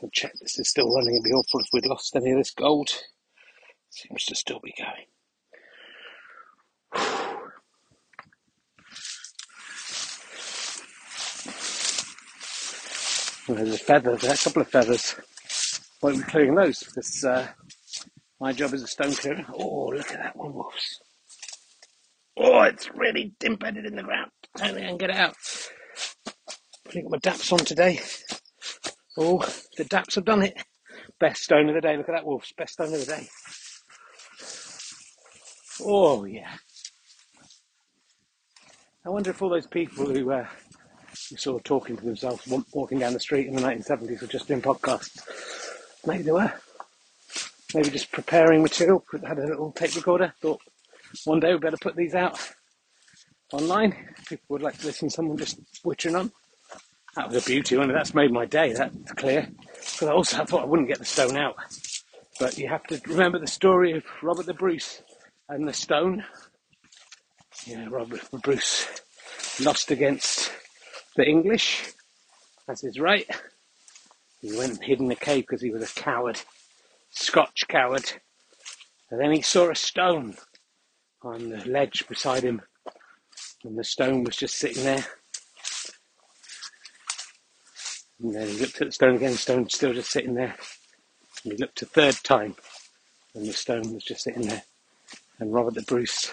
I'll 0.00 0.10
check 0.10 0.32
this 0.40 0.58
is 0.60 0.68
still 0.68 0.94
running. 0.94 1.14
It'd 1.14 1.24
be 1.24 1.32
awful 1.32 1.60
if 1.60 1.66
we'd 1.72 1.86
lost 1.86 2.14
any 2.14 2.30
of 2.30 2.38
this 2.38 2.52
gold. 2.52 2.90
Seems 4.12 4.24
to 4.26 4.34
still 4.34 4.60
be 4.62 4.74
going. 4.76 5.06
there's 13.56 13.74
a 13.74 13.78
feather 13.78 14.16
there, 14.16 14.34
a 14.34 14.36
couple 14.36 14.60
of 14.60 14.68
feathers. 14.68 15.14
Are 16.02 16.10
we 16.10 16.20
clearing 16.24 16.54
those? 16.54 16.80
Because 16.80 17.24
uh, 17.24 17.48
my 18.38 18.52
job 18.52 18.74
is 18.74 18.82
a 18.82 18.86
stone 18.86 19.14
clearer. 19.14 19.46
Oh, 19.54 19.86
look 19.86 20.10
at 20.10 20.18
that 20.18 20.36
one, 20.36 20.52
wolves. 20.52 21.00
Oh, 22.36 22.60
it's 22.64 22.90
really 22.94 23.32
embedded 23.42 23.86
in 23.86 23.96
the 23.96 24.02
ground. 24.02 24.30
I 24.60 24.72
can 24.72 24.98
get 24.98 25.08
it 25.08 25.16
out. 25.16 25.36
Putting 26.84 27.08
my 27.08 27.16
daps 27.16 27.50
on 27.50 27.60
today. 27.60 27.98
Oh, 29.16 29.38
the 29.78 29.84
daps 29.84 30.16
have 30.16 30.26
done 30.26 30.42
it. 30.42 30.62
Best 31.18 31.44
stone 31.44 31.70
of 31.70 31.74
the 31.74 31.80
day. 31.80 31.96
Look 31.96 32.10
at 32.10 32.12
that, 32.12 32.26
wolves. 32.26 32.52
Best 32.58 32.74
stone 32.74 32.92
of 32.92 33.00
the 33.00 33.06
day. 33.06 33.26
Oh, 35.84 36.24
yeah. 36.24 36.50
I 39.04 39.10
wonder 39.10 39.30
if 39.30 39.42
all 39.42 39.48
those 39.48 39.66
people 39.66 40.06
who 40.06 40.30
uh, 40.30 40.46
you 41.30 41.36
saw 41.36 41.58
talking 41.58 41.96
to 41.96 42.04
themselves 42.04 42.46
walking 42.72 43.00
down 43.00 43.12
the 43.14 43.20
street 43.20 43.48
in 43.48 43.56
the 43.56 43.62
1970s 43.62 44.20
were 44.20 44.28
just 44.28 44.46
doing 44.46 44.62
podcasts. 44.62 45.20
Maybe 46.06 46.22
they 46.22 46.32
were. 46.32 46.52
Maybe 47.74 47.90
just 47.90 48.12
preparing 48.12 48.62
material. 48.62 49.04
Had 49.26 49.38
a 49.38 49.46
little 49.46 49.72
tape 49.72 49.96
recorder. 49.96 50.32
Thought 50.40 50.60
one 51.24 51.40
day 51.40 51.52
we'd 51.52 51.62
better 51.62 51.76
put 51.78 51.96
these 51.96 52.14
out 52.14 52.38
online. 53.52 53.92
People 54.28 54.44
would 54.50 54.62
like 54.62 54.78
to 54.78 54.86
listen 54.86 55.08
to 55.08 55.14
someone 55.14 55.36
just 55.36 55.58
wittering 55.84 56.18
on. 56.18 56.32
That 57.16 57.28
was 57.28 57.42
a 57.42 57.46
beauty, 57.46 57.76
that's 57.76 58.14
made 58.14 58.32
my 58.32 58.46
day. 58.46 58.72
That's 58.72 59.12
clear. 59.12 59.48
Because 59.74 60.08
I 60.08 60.12
also 60.12 60.44
thought 60.44 60.62
I 60.62 60.66
wouldn't 60.66 60.88
get 60.88 60.98
the 60.98 61.04
stone 61.04 61.36
out. 61.36 61.56
But 62.38 62.56
you 62.56 62.68
have 62.68 62.84
to 62.84 63.00
remember 63.06 63.38
the 63.38 63.46
story 63.46 63.92
of 63.92 64.04
Robert 64.22 64.46
the 64.46 64.54
Bruce 64.54 65.02
and 65.52 65.68
the 65.68 65.72
stone. 65.72 66.24
Yeah, 67.66 67.86
Robert 67.90 68.22
the 68.30 68.38
Bruce 68.38 68.88
lost 69.60 69.90
against 69.90 70.50
the 71.16 71.24
English. 71.24 71.92
That's 72.66 72.80
his 72.80 72.98
right. 72.98 73.26
He 74.40 74.56
went 74.56 74.72
and 74.72 74.82
hid 74.82 75.00
in 75.00 75.10
a 75.10 75.16
cave 75.16 75.44
because 75.46 75.60
he 75.60 75.70
was 75.70 75.82
a 75.82 76.00
coward, 76.00 76.40
Scotch 77.10 77.64
coward. 77.68 78.10
And 79.10 79.20
then 79.20 79.30
he 79.30 79.42
saw 79.42 79.70
a 79.70 79.74
stone 79.74 80.36
on 81.22 81.50
the 81.50 81.64
ledge 81.68 82.08
beside 82.08 82.42
him, 82.42 82.62
and 83.62 83.78
the 83.78 83.84
stone 83.84 84.24
was 84.24 84.36
just 84.36 84.56
sitting 84.56 84.82
there. 84.82 85.04
And 88.20 88.34
then 88.34 88.48
he 88.48 88.58
looked 88.58 88.80
at 88.80 88.88
the 88.88 88.92
stone 88.92 89.16
again, 89.16 89.32
the 89.32 89.38
stone 89.38 89.68
still 89.68 89.92
just 89.92 90.10
sitting 90.10 90.34
there. 90.34 90.56
And 91.44 91.52
he 91.52 91.58
looked 91.58 91.82
a 91.82 91.86
third 91.86 92.16
time, 92.24 92.56
and 93.34 93.46
the 93.46 93.52
stone 93.52 93.92
was 93.92 94.02
just 94.02 94.22
sitting 94.22 94.48
there. 94.48 94.62
And 95.38 95.52
Robert 95.52 95.74
the 95.74 95.82
Bruce 95.82 96.32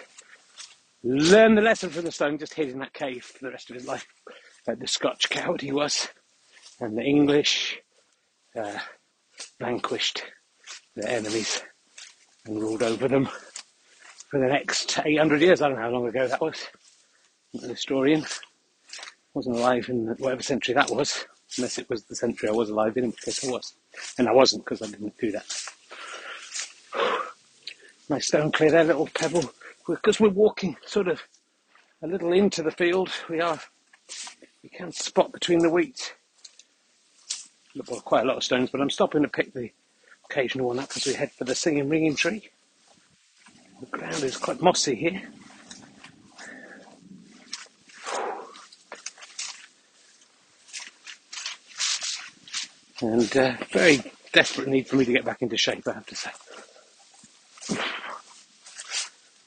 learned 1.04 1.58
the 1.58 1.62
lesson 1.62 1.90
from 1.90 2.06
the 2.06 2.12
stone, 2.12 2.38
just 2.38 2.54
hid 2.54 2.70
in 2.70 2.80
that 2.80 2.94
cave 2.94 3.24
for 3.24 3.46
the 3.46 3.52
rest 3.52 3.70
of 3.70 3.76
his 3.76 3.88
life. 3.88 4.08
The 4.66 4.88
Scotch 4.88 5.30
coward 5.30 5.62
he 5.62 5.72
was, 5.72 6.10
and 6.80 6.96
the 6.96 7.02
English 7.02 7.80
uh, 8.56 8.78
vanquished 9.60 10.24
their 10.96 11.10
enemies 11.10 11.64
and 12.46 12.62
ruled 12.62 12.84
over 12.84 13.08
them 13.08 13.30
for 14.30 14.40
the 14.40 14.48
next 14.48 15.00
800 15.04 15.42
years. 15.42 15.62
I 15.62 15.70
don't 15.70 15.78
know 15.78 15.84
how 15.84 15.90
long 15.90 16.08
ago 16.08 16.28
that 16.28 16.42
was. 16.42 16.68
I'm 17.56 17.64
an 17.64 17.70
historian. 17.70 18.26
wasn't 19.34 19.58
alive 19.58 19.90
in 19.90 20.08
whatever 20.20 20.44
century 20.44 20.76
that 20.76 20.92
was, 20.92 21.26
unless 21.58 21.80
it 21.80 21.90
was 21.90 22.04
the 22.04 22.16
century 22.16 22.50
I 22.50 22.52
was 22.52 22.70
alive 22.70 22.96
in, 22.98 23.12
case 23.12 23.44
I 23.48 23.52
was. 23.52 23.74
And 24.20 24.28
I 24.28 24.32
wasn't 24.34 24.66
because 24.66 24.82
I 24.82 24.88
didn't 24.88 25.18
do 25.18 25.32
that. 25.32 25.52
Nice 28.10 28.28
stone 28.28 28.52
clear 28.52 28.72
there, 28.72 28.84
little 28.84 29.08
pebble. 29.14 29.52
Because 29.88 30.20
we're 30.20 30.30
walking 30.30 30.76
sort 30.86 31.08
of 31.08 31.22
a 32.02 32.08
little 32.08 32.34
into 32.34 32.64
the 32.64 32.72
field, 32.72 33.10
we 33.30 33.40
are, 33.40 33.60
we 34.64 34.70
can 34.70 34.92
spot 34.92 35.32
between 35.32 35.60
the 35.60 35.70
wheat. 35.70 36.16
Quite 38.04 38.24
a 38.24 38.28
lot 38.28 38.38
of 38.38 38.44
stones, 38.44 38.72
but 38.72 38.82
I'm 38.82 38.90
stopping 38.90 39.22
to 39.22 39.30
pick 39.30 39.54
the 39.54 39.72
occasional 40.30 40.68
one 40.68 40.80
up 40.80 40.90
as 40.96 41.06
we 41.06 41.14
head 41.14 41.32
for 41.32 41.44
the 41.44 41.54
singing 41.54 41.88
ringing 41.88 42.16
tree. 42.16 42.50
The 43.80 43.86
ground 43.86 44.24
is 44.24 44.38
quite 44.38 44.62
mossy 44.62 44.96
here. 44.96 45.22
And 53.02 53.38
uh, 53.38 53.54
very 53.72 54.02
desperate 54.34 54.68
need 54.68 54.88
for 54.88 54.98
me 54.98 55.06
to 55.06 55.14
get 55.14 55.24
back 55.24 55.42
into 55.42 55.56
shape, 55.56 55.88
I 55.88 55.94
have 55.94 56.06
to 56.08 56.16
say. 56.16 56.32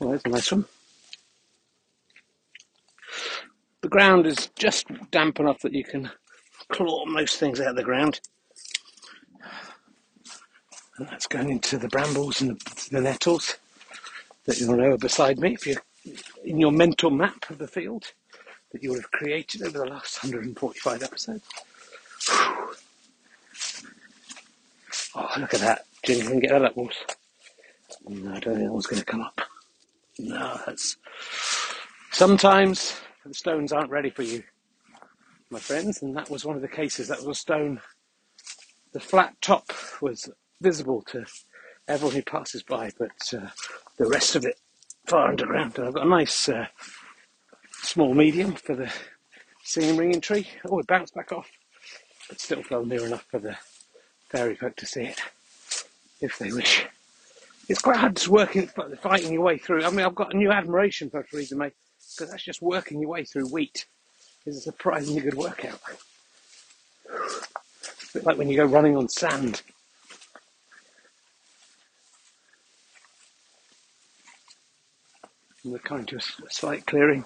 Well, 0.02 0.10
there's 0.10 0.24
a 0.24 0.28
nice 0.30 0.50
one. 0.50 0.64
The 3.82 3.88
ground 3.88 4.26
is 4.26 4.48
just 4.56 4.88
damp 5.12 5.38
enough 5.38 5.60
that 5.60 5.74
you 5.74 5.84
can 5.84 6.10
claw 6.70 7.04
most 7.06 7.38
things 7.38 7.60
out 7.60 7.68
of 7.68 7.76
the 7.76 7.84
ground. 7.84 8.20
And 10.98 11.06
that's 11.06 11.28
going 11.28 11.50
into 11.50 11.78
the 11.78 11.86
brambles 11.86 12.40
and 12.40 12.60
the, 12.90 13.00
nettles 13.00 13.58
that 14.46 14.58
you'll 14.58 14.76
know 14.76 14.96
beside 14.96 15.38
me 15.38 15.54
if 15.54 15.68
you're 15.68 15.82
in 16.44 16.58
your 16.58 16.72
mental 16.72 17.12
map 17.12 17.48
of 17.48 17.58
the 17.58 17.68
field 17.68 18.06
that 18.72 18.82
you 18.82 18.90
would 18.90 19.02
have 19.02 19.12
created 19.12 19.62
over 19.62 19.78
the 19.78 19.86
last 19.86 20.20
145 20.24 21.00
episodes. 21.04 21.44
Oh, 25.14 25.28
look 25.38 25.54
at 25.54 25.60
that. 25.60 25.84
Jimmy 26.02 26.22
can 26.22 26.40
get 26.40 26.50
that 26.50 26.64
up, 26.64 26.76
Wolves. 26.76 26.96
No, 28.08 28.32
I 28.32 28.40
don't 28.40 28.56
think 28.56 28.66
that 28.66 28.72
one's 28.72 28.86
going 28.86 28.98
to 28.98 29.06
come 29.06 29.20
up. 29.20 29.40
No, 30.18 30.60
that's. 30.66 30.96
Sometimes 32.12 33.00
the 33.24 33.34
stones 33.34 33.72
aren't 33.72 33.90
ready 33.90 34.10
for 34.10 34.22
you, 34.22 34.42
my 35.50 35.58
friends, 35.58 36.02
and 36.02 36.16
that 36.16 36.30
was 36.30 36.44
one 36.44 36.56
of 36.56 36.62
the 36.62 36.68
cases. 36.68 37.08
That 37.08 37.18
was 37.18 37.28
a 37.38 37.40
stone. 37.40 37.80
The 38.92 39.00
flat 39.00 39.34
top 39.40 39.72
was 40.02 40.28
visible 40.60 41.02
to 41.08 41.24
everyone 41.88 42.16
who 42.16 42.22
passes 42.22 42.62
by, 42.62 42.90
but 42.98 43.10
uh, 43.34 43.48
the 43.98 44.06
rest 44.08 44.36
of 44.36 44.44
it 44.44 44.56
far 45.06 45.28
underground. 45.28 45.78
And 45.78 45.88
I've 45.88 45.94
got 45.94 46.06
a 46.06 46.10
nice 46.10 46.48
uh, 46.48 46.66
small 47.82 48.14
medium 48.14 48.54
for 48.54 48.76
the 48.76 48.92
singing 49.64 49.96
ringing 49.96 50.20
tree. 50.20 50.48
Oh, 50.68 50.78
it 50.78 50.86
bounced 50.86 51.14
back 51.14 51.32
off, 51.32 51.50
but 52.28 52.40
still 52.40 52.62
fell 52.62 52.84
near 52.84 53.06
enough 53.06 53.26
for 53.30 53.40
the 53.40 53.56
fairy 54.30 54.56
folk 54.56 54.76
to 54.76 54.86
see 54.86 55.02
it, 55.04 55.20
if 56.20 56.38
they 56.38 56.52
wish. 56.52 56.86
It's 57.68 57.80
quite 57.80 57.96
hard 57.96 58.16
just 58.16 58.28
working, 58.28 58.68
fighting 59.02 59.32
your 59.32 59.42
way 59.42 59.58
through. 59.58 59.84
I 59.84 59.90
mean, 59.90 60.04
I've 60.04 60.14
got 60.14 60.34
a 60.34 60.36
new 60.36 60.50
admiration 60.50 61.10
for 61.10 61.22
Theresa 61.22 61.56
May 61.56 61.70
because 62.16 62.30
that's 62.30 62.44
just 62.44 62.60
working 62.60 63.00
your 63.00 63.10
way 63.10 63.24
through 63.24 63.48
wheat 63.48 63.86
is 64.46 64.56
a 64.58 64.60
surprisingly 64.60 65.20
good 65.20 65.34
workout. 65.34 65.78
It's 67.08 68.10
a 68.10 68.18
bit 68.18 68.26
like 68.26 68.38
when 68.38 68.48
you 68.48 68.56
go 68.56 68.64
running 68.64 68.96
on 68.96 69.08
sand. 69.08 69.62
And 75.62 75.72
we're 75.72 75.78
coming 75.78 76.06
to 76.06 76.16
a 76.16 76.20
slight 76.50 76.86
clearing. 76.86 77.24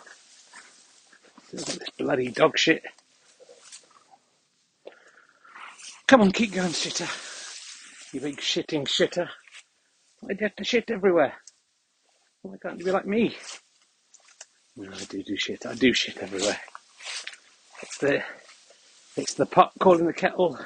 This 1.52 1.78
bloody 1.98 2.28
dog 2.28 2.58
shit. 2.58 2.82
Come 6.06 6.20
on, 6.20 6.32
keep 6.32 6.52
going, 6.52 6.70
shitter. 6.70 7.08
You 8.12 8.20
big 8.20 8.36
shitting 8.36 8.84
shitter. 8.84 9.28
You 10.28 10.36
have 10.40 10.56
to 10.56 10.64
shit 10.64 10.90
everywhere? 10.90 11.34
Oh 12.44 12.50
Why 12.50 12.56
can't 12.60 12.78
you 12.78 12.84
be 12.84 12.90
like 12.90 13.06
me? 13.06 13.36
I 14.80 15.04
do 15.08 15.22
do 15.22 15.36
shit. 15.36 15.64
I 15.64 15.74
do 15.74 15.92
shit 15.92 16.18
everywhere. 16.18 16.58
It's 17.82 17.98
the, 17.98 18.22
it's 19.16 19.34
the 19.34 19.46
pot 19.46 19.72
calling 19.78 20.06
the 20.06 20.12
kettle 20.12 20.58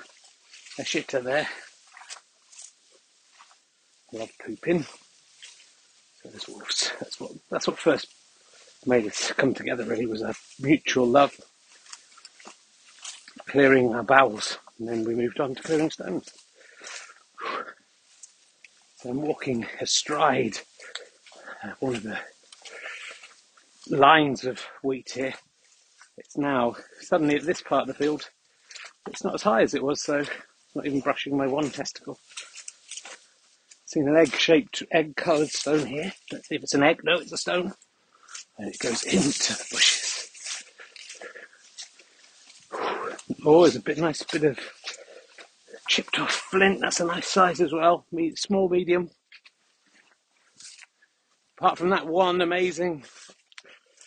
a 0.78 0.82
shitter 0.82 1.22
there. 1.22 1.46
Love 4.12 4.30
pooping. 4.44 4.82
So 4.82 6.28
there's 6.30 6.48
wolves. 6.48 6.92
That's 6.98 7.20
what, 7.20 7.32
that's 7.50 7.66
what 7.66 7.78
first 7.78 8.08
made 8.86 9.06
us 9.06 9.32
come 9.32 9.52
together 9.54 9.84
really 9.84 10.06
was 10.06 10.22
a 10.22 10.34
mutual 10.58 11.06
love. 11.06 11.38
Clearing 13.46 13.94
our 13.94 14.02
bowels. 14.02 14.58
And 14.78 14.88
then 14.88 15.04
we 15.04 15.14
moved 15.14 15.38
on 15.38 15.54
to 15.54 15.62
clearing 15.62 15.90
stones. 15.90 16.30
I'm 19.08 19.22
walking 19.22 19.66
astride 19.80 20.58
one 21.78 21.94
of 21.94 22.02
the 22.02 22.18
lines 23.88 24.44
of 24.44 24.60
wheat 24.82 25.12
here. 25.14 25.34
It's 26.18 26.36
now 26.36 26.76
suddenly 27.00 27.36
at 27.36 27.44
this 27.44 27.62
part 27.62 27.82
of 27.82 27.88
the 27.88 27.94
field, 27.94 28.28
it's 29.06 29.24
not 29.24 29.34
as 29.34 29.42
high 29.42 29.62
as 29.62 29.72
it 29.74 29.82
was, 29.82 30.02
so 30.02 30.18
it's 30.18 30.30
not 30.74 30.86
even 30.86 31.00
brushing 31.00 31.36
my 31.36 31.46
one 31.46 31.70
testicle. 31.70 32.18
Seen 33.86 34.06
an 34.06 34.16
egg-shaped, 34.16 34.82
egg-coloured 34.92 35.48
stone 35.48 35.86
here. 35.86 36.12
Let's 36.30 36.48
see 36.48 36.56
if 36.56 36.62
it's 36.62 36.74
an 36.74 36.82
egg. 36.82 37.00
No, 37.02 37.14
it's 37.14 37.32
a 37.32 37.38
stone, 37.38 37.72
and 38.58 38.68
it 38.68 38.78
goes 38.78 39.02
into 39.02 39.54
the 39.54 39.66
bushes. 39.70 40.62
Oh, 43.44 43.62
there's 43.62 43.76
a 43.76 43.80
bit 43.80 43.96
nice 43.98 44.22
bit 44.24 44.44
of 44.44 44.58
chipped 45.90 46.20
off 46.20 46.30
flint. 46.30 46.80
That's 46.80 47.00
a 47.00 47.04
nice 47.04 47.26
size 47.26 47.60
as 47.60 47.72
well. 47.72 48.06
Small, 48.36 48.68
medium. 48.68 49.10
Apart 51.58 51.78
from 51.78 51.90
that 51.90 52.06
one 52.06 52.40
amazing 52.40 53.04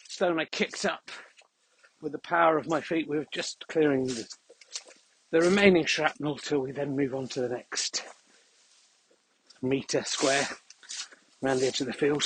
stone 0.07 0.39
I 0.39 0.45
kicked 0.45 0.85
up 0.85 1.11
with 2.01 2.13
the 2.13 2.19
power 2.19 2.57
of 2.57 2.69
my 2.69 2.79
feet, 2.79 3.09
we 3.09 3.17
are 3.17 3.27
just 3.33 3.65
clearing 3.67 4.07
the, 4.07 4.25
the 5.31 5.41
remaining 5.41 5.85
shrapnel 5.85 6.37
till 6.37 6.59
we 6.59 6.71
then 6.71 6.95
move 6.95 7.13
on 7.13 7.27
to 7.27 7.41
the 7.41 7.49
next 7.49 8.05
metre 9.61 10.03
square 10.05 10.47
around 11.43 11.59
the 11.59 11.67
edge 11.67 11.81
of 11.81 11.87
the 11.87 11.93
field. 11.93 12.23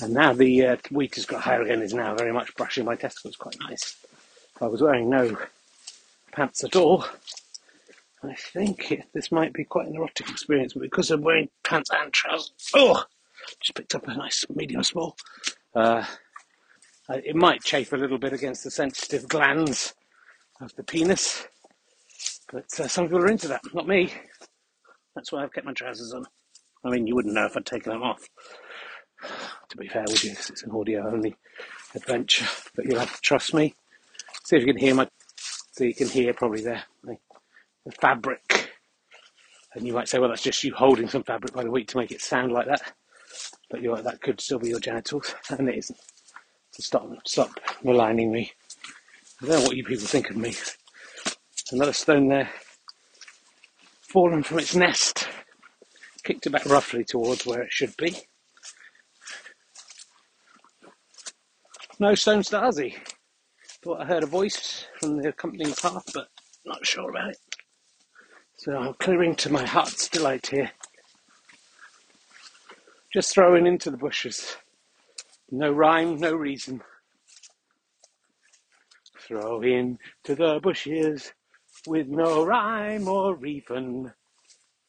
And 0.00 0.14
now 0.14 0.32
the 0.32 0.66
uh, 0.66 0.76
wheat 0.90 1.16
has 1.16 1.26
got 1.26 1.42
higher 1.42 1.60
again, 1.60 1.82
is 1.82 1.92
now 1.92 2.14
very 2.14 2.32
much 2.32 2.56
brushing 2.56 2.86
my 2.86 2.96
testicles, 2.96 3.36
quite 3.36 3.58
nice. 3.60 3.96
I 4.62 4.66
was 4.66 4.80
wearing 4.80 5.10
no 5.10 5.36
pants 6.32 6.64
at 6.64 6.76
all. 6.76 7.04
I 8.22 8.34
think 8.34 8.92
it, 8.92 9.04
this 9.14 9.32
might 9.32 9.52
be 9.52 9.64
quite 9.64 9.86
an 9.88 9.96
erotic 9.96 10.28
experience, 10.28 10.74
but 10.74 10.82
because 10.82 11.10
I'm 11.10 11.22
wearing 11.22 11.48
pants 11.64 11.90
and 11.90 12.12
trousers, 12.12 12.52
oh, 12.74 13.04
just 13.60 13.74
picked 13.74 13.94
up 13.94 14.06
a 14.08 14.14
nice 14.14 14.44
medium 14.54 14.82
small. 14.84 15.16
Uh, 15.74 16.04
it 17.08 17.34
might 17.34 17.62
chafe 17.62 17.92
a 17.92 17.96
little 17.96 18.18
bit 18.18 18.32
against 18.32 18.62
the 18.62 18.70
sensitive 18.70 19.26
glands 19.26 19.94
of 20.60 20.74
the 20.76 20.82
penis, 20.84 21.46
but 22.52 22.66
uh, 22.78 22.86
some 22.86 23.06
people 23.06 23.20
are 23.20 23.28
into 23.28 23.48
that, 23.48 23.62
not 23.72 23.88
me. 23.88 24.12
That's 25.14 25.32
why 25.32 25.42
I've 25.42 25.52
kept 25.52 25.66
my 25.66 25.72
trousers 25.72 26.12
on. 26.12 26.26
I 26.84 26.90
mean, 26.90 27.06
you 27.06 27.14
wouldn't 27.14 27.34
know 27.34 27.46
if 27.46 27.56
I'd 27.56 27.66
taken 27.66 27.92
them 27.92 28.02
off. 28.02 28.28
To 29.70 29.76
be 29.76 29.88
fair 29.88 30.04
with 30.06 30.24
you, 30.24 30.32
it's 30.32 30.62
an 30.62 30.70
audio 30.70 31.06
only 31.06 31.34
adventure, 31.94 32.46
but 32.74 32.84
you'll 32.84 33.00
have 33.00 33.14
to 33.14 33.20
trust 33.20 33.54
me. 33.54 33.74
See 34.44 34.56
if 34.56 34.62
you 34.62 34.72
can 34.72 34.80
hear 34.80 34.94
my 34.94 35.08
so 35.80 35.84
you 35.84 35.94
can 35.94 36.08
hear 36.08 36.34
probably 36.34 36.60
the, 36.60 36.78
the, 37.04 37.16
fabric. 38.02 38.70
And 39.74 39.86
you 39.86 39.94
might 39.94 40.10
say, 40.10 40.18
well, 40.18 40.28
that's 40.28 40.42
just 40.42 40.62
you 40.62 40.74
holding 40.74 41.08
some 41.08 41.22
fabric 41.22 41.54
by 41.54 41.64
the 41.64 41.70
wheat 41.70 41.88
to 41.88 41.96
make 41.96 42.12
it 42.12 42.20
sound 42.20 42.52
like 42.52 42.66
that. 42.66 42.92
But 43.70 43.80
that 44.04 44.20
could 44.20 44.42
still 44.42 44.58
be 44.58 44.68
your 44.68 44.78
genitals, 44.78 45.34
and 45.48 45.70
it 45.70 45.78
isn't. 45.78 45.98
So 46.72 46.82
stop, 46.82 47.10
stop 47.26 47.58
maligning 47.82 48.30
me. 48.30 48.52
I 49.40 49.46
don't 49.46 49.60
know 49.60 49.62
what 49.62 49.76
you 49.78 49.82
people 49.82 50.04
think 50.04 50.28
of 50.28 50.36
me. 50.36 50.52
Another 51.72 51.94
stone 51.94 52.28
there, 52.28 52.50
fallen 54.02 54.42
from 54.42 54.58
its 54.58 54.76
nest, 54.76 55.26
kicked 56.24 56.46
it 56.46 56.50
back 56.50 56.66
roughly 56.66 57.04
towards 57.04 57.46
where 57.46 57.62
it 57.62 57.72
should 57.72 57.96
be. 57.96 58.18
No 61.98 62.14
stone 62.14 62.42
Stasi. 62.42 62.96
Thought 63.82 64.02
I 64.02 64.04
heard 64.04 64.22
a 64.24 64.26
voice 64.26 64.84
from 64.98 65.16
the 65.16 65.30
accompanying 65.30 65.72
path, 65.72 66.04
but 66.12 66.28
not 66.66 66.86
sure 66.86 67.08
about 67.08 67.30
it. 67.30 67.38
So 68.58 68.76
I'm 68.76 68.92
clearing 68.94 69.34
to 69.36 69.50
my 69.50 69.64
heart's 69.64 70.06
delight 70.06 70.48
here. 70.48 70.70
Just 73.10 73.32
throwing 73.32 73.66
into 73.66 73.90
the 73.90 73.96
bushes. 73.96 74.56
No 75.50 75.72
rhyme, 75.72 76.18
no 76.18 76.34
reason. 76.34 76.82
Throw 79.18 79.62
into 79.62 80.34
the 80.34 80.60
bushes 80.62 81.32
with 81.86 82.06
no 82.06 82.44
rhyme 82.44 83.08
or 83.08 83.34
reason, 83.34 84.12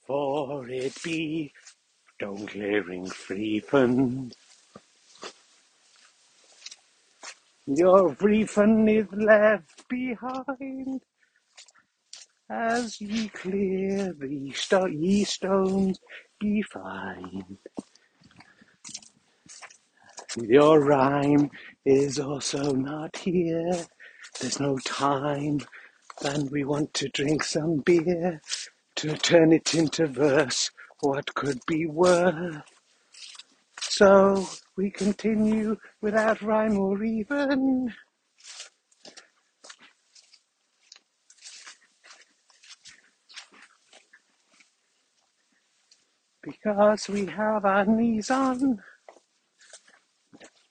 for 0.06 0.68
it 0.68 1.02
be 1.02 1.54
don't 2.20 2.46
clearing 2.50 3.06
free 3.06 3.62
fun. 3.62 4.34
Your 7.68 8.16
griefin 8.16 8.90
is 8.90 9.08
left 9.14 9.88
behind 9.90 11.02
as 12.50 13.02
ye 13.02 13.30
clear 13.30 14.14
the 14.14 14.52
st- 14.54 14.94
ye 15.00 15.24
stones 15.26 16.00
ye 16.42 16.64
find. 16.64 17.58
Your 20.42 20.84
rhyme 20.84 21.52
is 21.86 22.20
also 22.20 22.74
not 22.74 23.18
here. 23.18 23.86
There's 24.42 24.60
no 24.60 24.78
time, 24.80 25.62
and 26.24 26.52
we 26.52 26.64
want 26.66 26.94
to 26.96 27.10
drink 27.10 27.44
some 27.44 27.78
beer 27.80 28.42
to 28.98 29.18
turn 29.18 29.54
it 29.54 29.76
into 29.76 30.08
verse. 30.08 30.72
What 31.02 31.36
could 31.36 31.62
be 31.68 31.86
worth? 31.88 32.64
So 33.82 34.46
we 34.82 34.90
continue 34.90 35.78
without 36.02 36.42
rhyme 36.42 36.78
or 36.80 37.04
even. 37.04 37.94
Because 46.42 47.08
we 47.08 47.28
have 47.28 47.64
our 47.64 47.86
knees 47.86 48.32
on. 48.32 48.82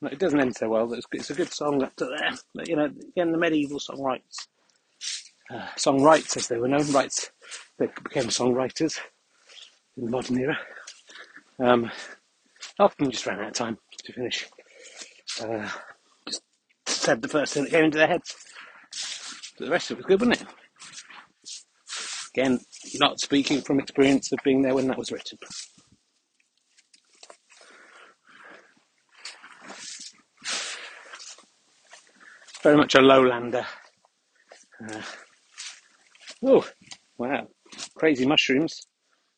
No, 0.02 0.08
it 0.08 0.18
doesn't 0.18 0.40
end 0.40 0.56
so 0.56 0.68
well, 0.68 0.88
but 0.88 0.98
it's, 0.98 1.06
it's 1.12 1.30
a 1.30 1.34
good 1.34 1.52
song 1.52 1.80
up 1.84 1.94
to 1.96 2.06
there. 2.06 2.32
But, 2.52 2.68
you 2.68 2.74
know, 2.74 2.86
again, 2.86 3.30
the 3.30 3.38
medieval 3.38 3.78
songwriters, 3.78 4.48
uh, 5.54 5.68
songwriters 5.76 6.36
as 6.36 6.48
they 6.48 6.58
were 6.58 6.66
known, 6.66 6.90
rights, 6.90 7.30
they 7.78 7.86
became 8.02 8.24
songwriters 8.24 8.98
in 9.96 10.06
the 10.06 10.10
modern 10.10 10.40
era. 10.40 10.58
Um, 11.60 11.92
often 12.80 13.10
just 13.10 13.26
ran 13.26 13.38
out 13.38 13.48
of 13.48 13.52
time 13.52 13.78
to 14.02 14.12
finish. 14.12 14.46
Uh, 15.40 15.68
just 16.26 16.42
said 16.86 17.22
the 17.22 17.28
first 17.28 17.54
thing 17.54 17.64
that 17.64 17.70
came 17.70 17.84
into 17.84 17.98
their 17.98 18.08
heads. 18.08 18.34
But 19.58 19.66
the 19.66 19.70
rest 19.70 19.90
of 19.90 19.98
it 19.98 19.98
was 19.98 20.06
good, 20.06 20.20
wasn't 20.20 20.42
it? 20.42 20.48
Again, 22.34 22.60
not 22.94 23.20
speaking 23.20 23.60
from 23.60 23.80
experience 23.80 24.32
of 24.32 24.38
being 24.44 24.62
there 24.62 24.74
when 24.74 24.86
that 24.88 24.98
was 24.98 25.10
written. 25.10 25.38
Very 32.62 32.76
much 32.76 32.94
a 32.94 32.98
lowlander. 32.98 33.64
Uh, 34.88 35.02
oh, 36.44 36.68
wow. 37.18 37.48
Crazy 37.96 38.26
mushrooms. 38.26 38.86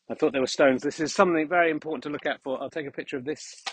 I 0.09 0.15
thought 0.15 0.33
they 0.33 0.39
were 0.39 0.47
stones. 0.47 0.83
This 0.83 0.99
is 0.99 1.15
something 1.15 1.47
very 1.47 1.71
important 1.71 2.03
to 2.03 2.09
look 2.09 2.25
out 2.25 2.41
for. 2.43 2.61
I'll 2.61 2.69
take 2.69 2.87
a 2.87 2.91
picture 2.91 3.17
of 3.17 3.25
this 3.25 3.63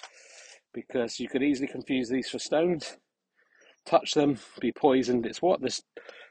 because 0.72 1.18
you 1.20 1.28
could 1.28 1.42
easily 1.42 1.68
confuse 1.68 2.08
these 2.08 2.28
for 2.28 2.38
stones. 2.38 2.96
Touch 3.86 4.12
them, 4.12 4.38
be 4.60 4.72
poisoned. 4.72 5.26
It's 5.26 5.42
what 5.42 5.60
the 5.60 5.70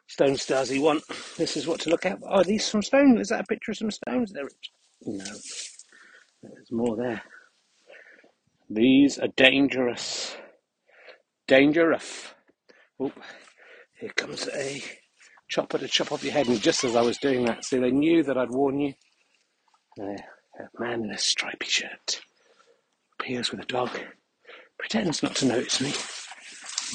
stone 0.08 0.34
Stasi 0.34 0.82
want. 0.82 1.04
This 1.38 1.58
is 1.58 1.68
what 1.68 1.80
to 1.82 1.90
look 1.90 2.06
at. 2.06 2.20
Oh, 2.24 2.40
are 2.40 2.44
these 2.44 2.66
some 2.66 2.82
stones? 2.82 3.20
Is 3.20 3.30
that 3.30 3.42
a 3.42 3.46
picture 3.46 3.72
of 3.72 3.78
some 3.78 3.92
stones? 3.92 4.32
There, 4.32 4.48
no, 5.02 5.26
there's 6.44 6.72
more 6.72 6.96
there. 6.96 7.22
These 8.70 9.18
are 9.18 9.30
dangerous. 9.36 10.38
Dangerous. 11.48 12.28
Oh, 13.00 13.12
here 14.00 14.12
comes 14.16 14.48
a 14.50 14.84
chopper 15.50 15.80
to 15.80 15.88
chop 15.88 16.12
off 16.12 16.24
your 16.24 16.34
head. 16.34 16.48
And 16.48 16.62
just 16.62 16.84
as 16.84 16.96
I 16.96 17.02
was 17.02 17.18
doing 17.18 17.46
that, 17.46 17.66
so 17.66 17.80
they 17.80 17.92
knew 17.92 18.22
that 18.24 18.38
I'd 18.38 18.52
warn 18.52 18.80
you. 18.80 18.94
A 20.00 20.16
man 20.80 21.04
in 21.04 21.12
a 21.12 21.18
stripy 21.18 21.66
shirt 21.66 22.22
appears 23.20 23.52
with 23.52 23.62
a 23.62 23.66
dog, 23.66 23.90
pretends 24.80 25.22
not 25.22 25.36
to 25.36 25.46
notice 25.46 25.82
me, 25.82 25.92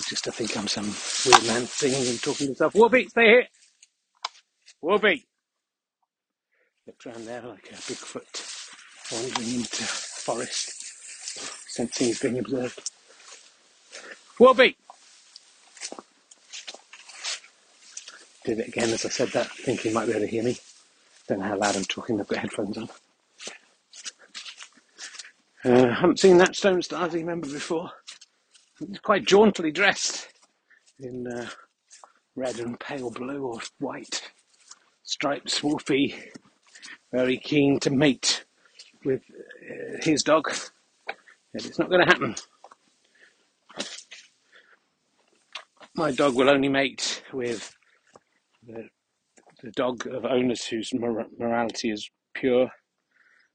just 0.09 0.25
to 0.25 0.33
think 0.33 0.57
I'm 0.57 0.67
some 0.67 0.87
weird 1.31 1.47
man 1.47 1.67
singing 1.67 2.09
and 2.09 2.21
talking 2.21 2.39
to 2.39 2.45
himself. 2.47 2.73
Whoopi, 2.73 3.09
stay 3.09 3.27
here! 3.27 3.47
Whoopi! 4.83 5.23
Looks 6.87 7.07
around 7.07 7.27
there 7.27 7.43
like 7.43 7.69
a 7.71 7.75
Bigfoot 7.75 9.13
wandering 9.13 9.55
into 9.61 9.85
forest, 9.85 10.73
sensing 11.69 12.09
he's 12.09 12.21
being 12.21 12.39
observed. 12.39 12.91
Whoopi! 14.39 14.75
Did 18.45 18.59
it 18.59 18.69
again 18.69 18.91
as 18.91 19.07
I 19.07 19.09
said 19.09 19.29
that, 19.29 19.51
thinking 19.51 19.91
he 19.91 19.95
might 19.95 20.07
be 20.07 20.13
able 20.13 20.23
to 20.23 20.27
hear 20.27 20.43
me. 20.43 20.59
Don't 21.29 21.39
know 21.39 21.47
how 21.47 21.57
loud 21.57 21.77
I'm 21.77 21.85
talking, 21.85 22.21
I've 22.21 22.29
got 22.29 22.41
headphones 22.41 22.77
on. 22.77 22.89
Uh, 25.65 25.95
haven't 25.95 26.21
seen 26.21 26.37
that 26.37 26.55
Stone 26.55 26.83
Stasi 26.83 27.25
member 27.25 27.49
before. 27.49 27.91
He's 28.79 28.99
quite 28.99 29.25
jauntily 29.25 29.73
dressed 29.73 30.29
in 30.99 31.27
uh, 31.27 31.49
red 32.37 32.59
and 32.59 32.79
pale 32.79 33.11
blue 33.11 33.47
or 33.47 33.61
white 33.79 34.31
stripes. 35.05 35.63
Wolfie, 35.63 36.15
very 37.13 37.39
keen 37.39 37.81
to 37.81 37.91
mate 37.91 38.45
with 39.07 39.23
uh, 39.23 39.97
his 40.03 40.23
dog. 40.23 40.53
And 41.09 41.65
it's 41.65 41.79
not 41.79 41.89
going 41.89 42.07
to 42.07 42.13
happen. 42.13 42.35
My 45.97 46.11
dog 46.11 46.35
will 46.35 46.51
only 46.51 46.69
mate 46.69 47.23
with 47.33 47.75
the, 48.67 48.89
the 49.63 49.71
dog 49.71 50.07
of 50.09 50.27
owners 50.27 50.67
whose 50.67 50.93
mor- 50.93 51.27
morality 51.39 51.91
is 51.91 52.11
pure. 52.35 52.69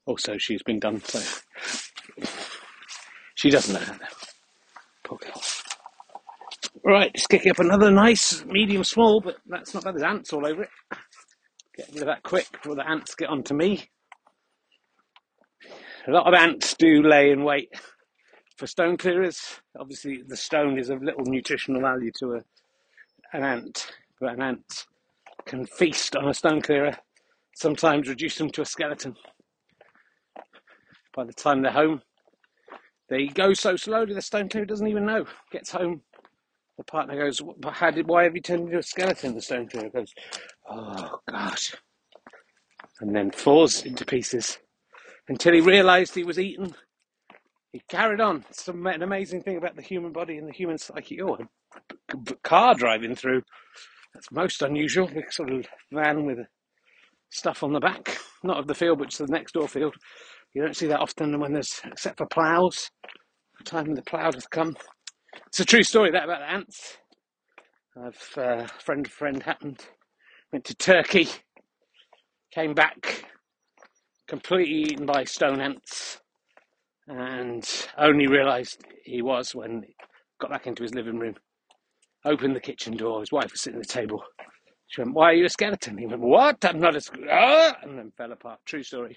Also, 0.06 0.38
she's 0.38 0.62
been 0.64 0.80
done, 0.80 1.00
so 1.04 1.20
she 3.34 3.50
doesn't 3.50 3.74
know 3.74 3.80
how 3.80 3.92
to. 3.92 4.08
Poor 5.04 5.18
girl. 5.18 5.42
Right, 6.84 7.12
just 7.14 7.28
kicking 7.28 7.50
up 7.50 7.58
another 7.58 7.90
nice 7.90 8.44
medium 8.44 8.84
small, 8.84 9.20
but 9.20 9.36
that's 9.46 9.74
not 9.74 9.84
bad. 9.84 9.94
There's 9.94 10.02
ants 10.02 10.32
all 10.32 10.46
over 10.46 10.62
it. 10.62 10.70
Get 11.76 11.88
rid 11.92 12.02
of 12.02 12.06
that 12.06 12.22
quick 12.22 12.50
before 12.52 12.74
the 12.74 12.88
ants 12.88 13.14
get 13.14 13.28
onto 13.28 13.54
me. 13.54 13.88
A 16.08 16.10
lot 16.10 16.26
of 16.26 16.34
ants 16.34 16.74
do 16.74 17.02
lay 17.02 17.30
in 17.30 17.44
wait 17.44 17.68
for 18.56 18.66
stone 18.66 18.96
clearers. 18.96 19.60
Obviously, 19.78 20.22
the 20.26 20.36
stone 20.36 20.78
is 20.78 20.90
of 20.90 21.02
little 21.02 21.24
nutritional 21.24 21.80
value 21.80 22.10
to 22.20 22.34
a, 22.34 23.36
an 23.36 23.44
ant, 23.44 23.92
but 24.20 24.32
an 24.34 24.42
ant 24.42 24.86
can 25.46 25.66
feast 25.66 26.16
on 26.16 26.28
a 26.28 26.34
stone 26.34 26.60
clearer, 26.60 26.96
sometimes 27.54 28.08
reduce 28.08 28.38
them 28.38 28.50
to 28.50 28.62
a 28.62 28.64
skeleton. 28.64 29.16
By 31.14 31.24
the 31.24 31.32
time 31.32 31.62
they're 31.62 31.72
home, 31.72 32.02
they 33.08 33.26
go 33.26 33.52
so 33.52 33.76
slowly 33.76 34.14
the 34.14 34.22
stone 34.22 34.48
clearer 34.48 34.66
doesn't 34.66 34.86
even 34.86 35.06
know. 35.06 35.26
Gets 35.50 35.70
home, 35.72 36.02
the 36.78 36.84
partner 36.84 37.16
goes, 37.16 37.42
how 37.72 37.90
did? 37.90 38.08
Why 38.08 38.24
have 38.24 38.34
you 38.34 38.40
turned 38.40 38.66
into 38.66 38.78
a 38.78 38.82
skeleton?" 38.82 39.34
The 39.34 39.42
stone 39.42 39.68
clearer 39.68 39.90
goes, 39.90 40.14
"Oh 40.68 41.20
God," 41.28 41.58
and 43.00 43.14
then 43.14 43.30
falls 43.32 43.84
into 43.84 44.06
pieces 44.06 44.58
until 45.28 45.52
he 45.52 45.60
realised 45.60 46.14
he 46.14 46.24
was 46.24 46.38
eaten. 46.38 46.74
He 47.72 47.82
carried 47.88 48.20
on. 48.20 48.44
It's 48.48 48.66
an 48.66 48.86
amazing 49.02 49.42
thing 49.42 49.56
about 49.56 49.76
the 49.76 49.82
human 49.82 50.12
body 50.12 50.38
and 50.38 50.48
the 50.48 50.52
human 50.52 50.78
psyche. 50.78 51.20
Oh, 51.22 51.38
a 52.12 52.34
car 52.42 52.74
driving 52.74 53.14
through. 53.14 53.42
That's 54.14 54.32
most 54.32 54.62
unusual. 54.62 55.08
A 55.08 55.30
sort 55.30 55.50
of 55.52 55.66
van 55.92 56.24
with 56.24 56.38
stuff 57.30 57.62
on 57.62 57.72
the 57.72 57.80
back, 57.80 58.18
not 58.42 58.58
of 58.58 58.66
the 58.66 58.74
field, 58.74 58.98
but 58.98 59.10
the 59.12 59.26
next 59.26 59.52
door 59.52 59.68
field. 59.68 59.94
You 60.54 60.62
don't 60.62 60.76
see 60.76 60.86
that 60.88 61.00
often 61.00 61.38
when 61.38 61.52
there's, 61.52 61.80
except 61.84 62.18
for 62.18 62.26
ploughs. 62.26 62.90
The 63.58 63.64
time 63.64 63.86
when 63.86 63.94
the 63.94 64.02
plough 64.02 64.32
has 64.32 64.46
come. 64.46 64.76
It's 65.46 65.60
a 65.60 65.64
true 65.64 65.82
story 65.82 66.10
that 66.10 66.24
about 66.24 66.40
the 66.40 66.50
ants. 66.50 66.96
I've 67.96 68.32
uh, 68.36 68.66
friend 68.66 69.06
of 69.06 69.12
a 69.12 69.14
friend 69.14 69.42
happened. 69.42 69.84
Went 70.52 70.64
to 70.64 70.74
Turkey, 70.74 71.28
came 72.52 72.74
back 72.74 73.24
completely 74.26 74.92
eaten 74.92 75.06
by 75.06 75.24
stone 75.24 75.60
ants, 75.60 76.20
and 77.06 77.68
only 77.98 78.26
realised 78.26 78.84
he 79.04 79.22
was 79.22 79.54
when 79.54 79.82
he 79.82 79.94
got 80.40 80.50
back 80.50 80.66
into 80.66 80.82
his 80.82 80.94
living 80.94 81.18
room. 81.18 81.34
Opened 82.24 82.56
the 82.56 82.60
kitchen 82.60 82.96
door. 82.96 83.20
His 83.20 83.32
wife 83.32 83.52
was 83.52 83.60
sitting 83.60 83.80
at 83.80 83.86
the 83.86 83.92
table. 83.92 84.22
She 84.88 85.00
went, 85.00 85.14
"Why 85.14 85.30
are 85.30 85.34
you 85.34 85.44
a 85.44 85.48
skeleton?" 85.48 85.98
He 85.98 86.06
went, 86.06 86.20
"What? 86.20 86.64
I'm 86.64 86.80
not 86.80 86.96
a 86.96 87.00
skeleton." 87.00 87.28
Ah! 87.30 87.76
And 87.82 87.98
then 87.98 88.12
fell 88.16 88.32
apart. 88.32 88.60
True 88.66 88.82
story. 88.82 89.16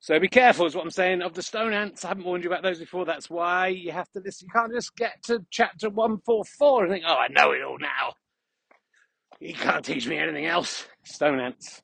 So 0.00 0.18
be 0.20 0.28
careful, 0.28 0.66
is 0.66 0.74
what 0.76 0.84
I'm 0.84 0.90
saying. 0.90 1.22
Of 1.22 1.34
the 1.34 1.42
stone 1.42 1.72
ants, 1.72 2.04
I 2.04 2.08
haven't 2.08 2.24
warned 2.24 2.44
you 2.44 2.50
about 2.50 2.62
those 2.62 2.78
before. 2.78 3.04
That's 3.04 3.30
why 3.30 3.68
you 3.68 3.92
have 3.92 4.10
to 4.12 4.20
listen. 4.24 4.48
You 4.48 4.60
can't 4.60 4.72
just 4.72 4.96
get 4.96 5.22
to 5.24 5.44
chapter 5.50 5.90
144 5.90 6.84
and 6.84 6.92
think, 6.92 7.04
oh, 7.06 7.14
I 7.16 7.28
know 7.28 7.52
it 7.52 7.62
all 7.62 7.78
now. 7.78 8.14
You 9.40 9.54
can't 9.54 9.84
teach 9.84 10.08
me 10.08 10.18
anything 10.18 10.46
else. 10.46 10.86
Stone 11.04 11.40
ants. 11.40 11.82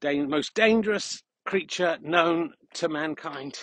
Dan- 0.00 0.30
most 0.30 0.54
dangerous 0.54 1.22
creature 1.46 1.98
known 2.02 2.52
to 2.74 2.88
mankind 2.88 3.58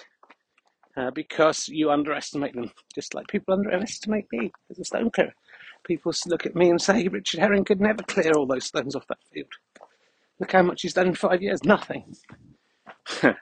uh, 0.97 1.11
because 1.11 1.67
you 1.69 1.91
underestimate 1.91 2.55
them, 2.55 2.71
just 2.95 3.13
like 3.13 3.27
people 3.27 3.53
underestimate 3.53 4.25
me 4.31 4.51
as 4.71 4.79
a 4.79 4.85
stone 4.85 5.11
clearer. 5.11 5.33
People 5.85 6.13
look 6.27 6.45
at 6.45 6.55
me 6.55 6.69
and 6.69 6.81
say, 6.81 7.07
Richard 7.07 7.41
Herring 7.41 7.65
could 7.65 7.81
never 7.81 8.03
clear 8.03 8.33
all 8.37 8.47
those 8.47 8.65
stones 8.65 8.95
off 8.95 9.07
that 9.07 9.19
field. 9.33 9.47
Look 10.43 10.51
how 10.51 10.61
much 10.61 10.81
he's 10.81 10.93
done 10.93 11.07
in 11.07 11.15
five 11.15 11.41
years. 11.41 11.63
Nothing. 11.63 12.17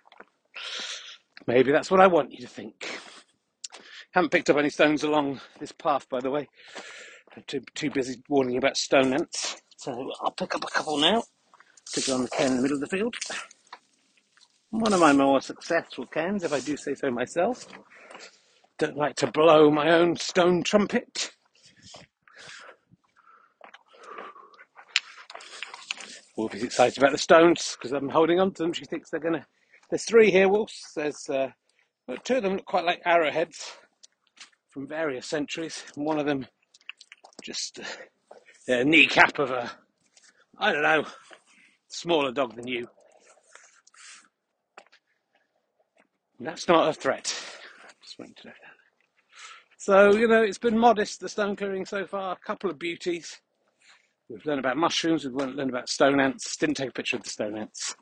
Maybe 1.47 1.71
that's 1.71 1.89
what 1.89 1.99
I 1.99 2.05
want 2.05 2.31
you 2.31 2.37
to 2.41 2.47
think. 2.47 2.99
Haven't 4.11 4.29
picked 4.29 4.51
up 4.51 4.57
any 4.57 4.69
stones 4.69 5.01
along 5.01 5.41
this 5.59 5.71
path, 5.71 6.07
by 6.09 6.19
the 6.19 6.29
way. 6.29 6.47
I'm 7.35 7.41
too, 7.47 7.61
too 7.73 7.89
busy 7.89 8.21
warning 8.29 8.53
you 8.53 8.59
about 8.59 8.77
stone 8.77 9.13
ants. 9.13 9.63
So 9.77 10.11
I'll 10.21 10.29
pick 10.29 10.53
up 10.53 10.63
a 10.63 10.67
couple 10.67 10.97
now. 10.97 11.23
Stick 11.87 12.07
it 12.07 12.11
on 12.11 12.21
the 12.21 12.29
cairn 12.29 12.51
in 12.51 12.57
the 12.57 12.61
middle 12.61 12.77
of 12.77 12.81
the 12.81 12.95
field. 12.95 13.15
One 14.69 14.93
of 14.93 14.99
my 14.99 15.11
more 15.11 15.41
successful 15.41 16.05
cairns, 16.05 16.43
if 16.43 16.53
I 16.53 16.59
do 16.59 16.77
say 16.77 16.93
so 16.93 17.09
myself. 17.09 17.65
Don't 18.77 18.95
like 18.95 19.15
to 19.15 19.31
blow 19.31 19.71
my 19.71 19.89
own 19.89 20.17
stone 20.17 20.61
trumpet. 20.61 21.31
Wolfie's 26.41 26.63
excited 26.63 26.97
about 26.97 27.11
the 27.11 27.19
stones 27.19 27.77
because 27.77 27.91
I'm 27.91 28.09
holding 28.09 28.39
on 28.39 28.51
to 28.53 28.63
them. 28.63 28.73
She 28.73 28.85
thinks 28.85 29.11
they're 29.11 29.19
gonna. 29.19 29.45
There's 29.91 30.05
three 30.05 30.31
here, 30.31 30.49
Wolves. 30.49 30.73
There's 30.95 31.29
uh, 31.29 31.49
two 32.23 32.37
of 32.37 32.41
them 32.41 32.55
look 32.55 32.65
quite 32.65 32.83
like 32.83 32.99
arrowheads 33.05 33.73
from 34.71 34.87
various 34.87 35.27
centuries, 35.27 35.83
and 35.95 36.03
one 36.03 36.17
of 36.17 36.25
them 36.25 36.47
just 37.43 37.79
uh, 37.79 38.73
a 38.73 38.83
kneecap 38.83 39.37
of 39.37 39.51
a, 39.51 39.71
I 40.57 40.71
don't 40.71 40.81
know, 40.81 41.05
smaller 41.89 42.31
dog 42.31 42.55
than 42.55 42.67
you. 42.67 42.87
And 46.39 46.47
that's 46.47 46.67
not 46.67 46.89
a 46.89 46.93
threat. 46.93 47.39
To. 48.17 48.51
So 49.77 50.15
you 50.15 50.27
know, 50.27 50.41
it's 50.41 50.57
been 50.57 50.77
modest 50.77 51.19
the 51.19 51.29
stone 51.29 51.55
clearing 51.55 51.85
so 51.85 52.07
far. 52.07 52.33
A 52.33 52.45
couple 52.47 52.71
of 52.71 52.79
beauties. 52.79 53.39
We've 54.31 54.45
learned 54.45 54.59
about 54.59 54.77
mushrooms. 54.77 55.25
We've 55.25 55.35
learned 55.35 55.69
about 55.69 55.89
stone 55.89 56.21
ants. 56.21 56.55
Didn't 56.55 56.75
take 56.75 56.89
a 56.89 56.93
picture 56.93 57.17
of 57.17 57.23
the 57.23 57.29
stone 57.29 57.57
ants, 57.57 57.95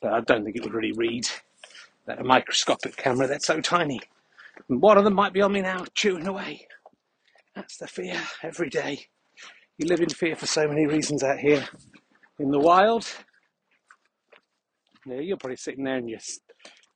but 0.00 0.14
I 0.14 0.20
don't 0.20 0.42
think 0.42 0.56
it 0.56 0.62
would 0.64 0.72
really 0.72 0.94
read 0.96 1.28
that 2.06 2.20
a 2.20 2.24
microscopic 2.24 2.96
camera. 2.96 3.26
They're 3.26 3.38
so 3.38 3.60
tiny. 3.60 4.00
And 4.70 4.80
one 4.80 4.96
of 4.96 5.04
them 5.04 5.14
might 5.14 5.34
be 5.34 5.42
on 5.42 5.52
me 5.52 5.60
now, 5.60 5.84
chewing 5.94 6.26
away. 6.26 6.66
That's 7.54 7.76
the 7.76 7.86
fear 7.86 8.18
every 8.42 8.70
day. 8.70 9.06
You 9.76 9.86
live 9.88 10.00
in 10.00 10.08
fear 10.08 10.36
for 10.36 10.46
so 10.46 10.66
many 10.66 10.86
reasons 10.86 11.22
out 11.22 11.38
here 11.38 11.68
in 12.38 12.50
the 12.50 12.58
wild. 12.58 13.06
Know, 15.04 15.18
you're 15.18 15.36
probably 15.36 15.56
sitting 15.56 15.84
there 15.84 15.98
in 15.98 16.08
your 16.08 16.20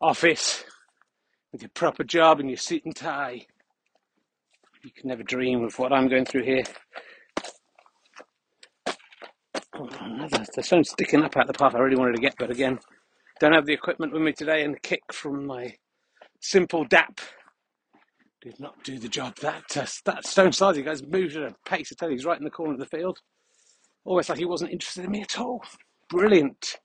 office 0.01 0.64
with 1.53 1.61
your 1.61 1.70
proper 1.74 2.05
job 2.05 2.40
and 2.40 2.48
your 2.48 2.57
suit 2.57 2.87
and 2.87 2.96
tie. 2.96 3.44
You 4.83 4.90
can 4.96 5.09
never 5.09 5.22
dream 5.22 5.62
of 5.62 5.79
what 5.79 5.92
I'm 5.92 6.09
going 6.09 6.24
through 6.24 6.44
here. 6.44 6.64
Oh, 9.79 9.88
another, 10.01 10.45
there's 10.55 10.69
something 10.69 10.85
sticking 10.85 11.23
up 11.23 11.37
out 11.37 11.47
the 11.47 11.53
path 11.53 11.75
I 11.77 11.79
really 11.79 11.97
wanted 11.97 12.17
to 12.17 12.21
get, 12.23 12.35
but 12.37 12.51
again, 12.51 12.81
don't 13.38 13.53
have 13.53 13.64
the 13.67 13.73
equipment 13.73 14.12
with 14.12 14.23
me 14.23 14.33
today, 14.33 14.64
and 14.64 14.75
the 14.75 14.81
kick 14.81 15.03
from 15.12 15.47
my 15.47 15.77
simple 16.41 16.85
DAP 16.85 17.21
did 18.41 18.59
not 18.59 18.83
do 18.83 18.99
the 18.99 19.09
job. 19.09 19.37
That 19.37 19.77
uh, 19.77 19.87
that 20.05 20.27
stone 20.27 20.51
Stasi 20.51 20.85
guy's 20.85 21.03
moved 21.05 21.37
at 21.37 21.53
a 21.53 21.55
pace. 21.64 21.93
I 21.93 21.95
tell 21.97 22.09
you, 22.09 22.17
he's 22.17 22.25
right 22.25 22.38
in 22.38 22.45
the 22.45 22.51
corner 22.51 22.73
of 22.73 22.81
the 22.81 22.87
field, 22.87 23.21
almost 24.05 24.29
like 24.29 24.38
he 24.38 24.45
wasn't 24.45 24.73
interested 24.73 25.05
in 25.05 25.12
me 25.12 25.23
at 25.23 25.38
all. 25.38 25.62
Brilliant 26.11 26.79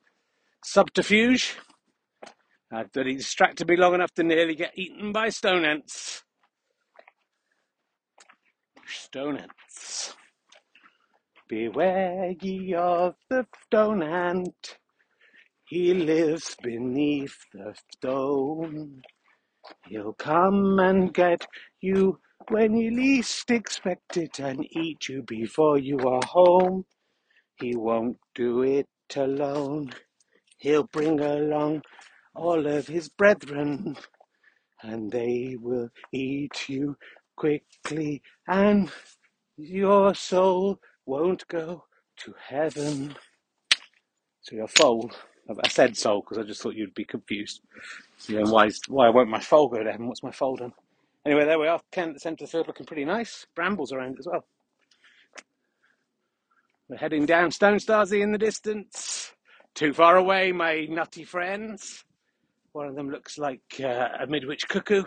subterfuge. 0.63 1.57
Uh, 2.75 2.83
that 2.93 3.07
he 3.07 3.15
distracted 3.15 3.67
me 3.67 3.75
long 3.75 3.95
enough 3.95 4.13
to 4.15 4.23
nearly 4.23 4.55
get 4.55 4.77
eaten 4.77 5.11
by 5.11 5.29
stone 5.29 5.65
ants. 5.65 6.23
stone 8.87 9.37
ants. 9.37 10.15
Beware 11.53 12.33
ye 12.41 12.73
of 12.73 13.13
the 13.29 13.45
stone 13.65 14.01
ant. 14.01 14.79
He 15.65 15.93
lives 15.93 16.55
beneath 16.63 17.37
the 17.53 17.75
stone. 17.93 19.03
He'll 19.87 20.13
come 20.13 20.79
and 20.79 21.13
get 21.13 21.45
you 21.79 22.19
when 22.49 22.75
you 22.75 22.89
least 22.89 23.51
expect 23.51 24.17
it 24.17 24.39
and 24.39 24.65
eat 24.75 25.07
you 25.09 25.21
before 25.21 25.77
you 25.77 25.99
are 25.99 26.25
home. 26.25 26.85
He 27.59 27.75
won't 27.75 28.17
do 28.33 28.63
it 28.63 28.89
alone. 29.15 29.91
He'll 30.57 30.85
bring 30.91 31.19
along 31.19 31.83
all 32.35 32.65
of 32.65 32.87
his 32.87 33.09
brethren 33.09 33.97
and 34.81 35.11
they 35.11 35.55
will 35.59 35.89
eat 36.11 36.67
you 36.69 36.97
quickly 37.37 38.23
and 38.47 38.91
your 39.57 40.15
soul 40.15 40.79
won't 41.05 41.47
go 41.47 41.83
to 42.17 42.35
heaven. 42.47 43.15
So 44.41 44.55
your 44.55 44.67
soul, 44.67 45.11
I 45.63 45.67
said 45.67 45.95
soul 45.97 46.21
because 46.21 46.37
I 46.37 46.43
just 46.43 46.61
thought 46.61 46.75
you'd 46.75 46.93
be 46.93 47.05
confused. 47.05 47.61
You 48.27 48.41
know, 48.41 48.51
why, 48.51 48.69
why 48.87 49.09
won't 49.09 49.29
my 49.29 49.39
soul 49.39 49.69
go 49.69 49.83
to 49.83 49.91
heaven? 49.91 50.07
What's 50.07 50.23
my 50.23 50.31
soul 50.31 50.57
done? 50.57 50.73
Anyway, 51.25 51.45
there 51.45 51.59
we 51.59 51.67
are. 51.67 51.79
Kent 51.91 52.09
at 52.09 52.13
the 52.15 52.19
centre 52.19 52.43
of 52.43 52.49
the 52.49 52.51
field 52.51 52.67
looking 52.67 52.85
pretty 52.85 53.05
nice. 53.05 53.47
Brambles 53.55 53.93
around 53.93 54.17
as 54.19 54.27
well. 54.27 54.45
We're 56.89 56.97
heading 56.97 57.25
down 57.25 57.51
Stone 57.51 57.77
Stasi 57.77 58.21
in 58.21 58.31
the 58.31 58.37
distance. 58.37 59.31
Too 59.73 59.93
far 59.93 60.17
away, 60.17 60.51
my 60.51 60.85
nutty 60.89 61.23
friends. 61.23 62.03
One 62.73 62.87
of 62.87 62.95
them 62.95 63.09
looks 63.09 63.37
like 63.37 63.61
uh, 63.81 64.09
a 64.19 64.27
midwich 64.27 64.67
cuckoo. 64.67 65.03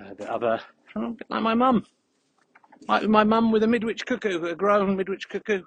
Uh, 0.00 0.14
the 0.18 0.30
other, 0.30 0.60
a 0.96 1.00
bit 1.10 1.26
like 1.30 1.42
my 1.42 1.54
mum. 1.54 1.86
Like 2.88 3.08
my 3.08 3.24
mum 3.24 3.52
with 3.52 3.62
a 3.62 3.66
midwich 3.66 4.06
cuckoo, 4.06 4.44
a 4.44 4.54
grown 4.54 4.96
midwich 4.96 5.28
cuckoo. 5.28 5.62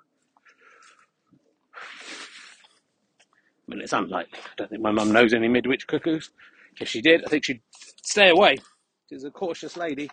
I 1.75 3.67
mean, 3.67 3.81
it's 3.81 3.93
unlikely. 3.93 4.39
I 4.39 4.49
don't 4.57 4.69
think 4.69 4.81
my 4.81 4.91
mum 4.91 5.11
knows 5.11 5.33
any 5.33 5.47
midwich 5.47 5.85
cuckoos. 5.85 6.31
If 6.79 6.87
she 6.87 7.01
did, 7.01 7.23
I 7.25 7.29
think 7.29 7.45
she'd 7.45 7.61
stay 8.01 8.29
away. 8.29 8.57
She's 9.09 9.23
a 9.23 9.31
cautious 9.31 9.77
lady. 9.77 10.09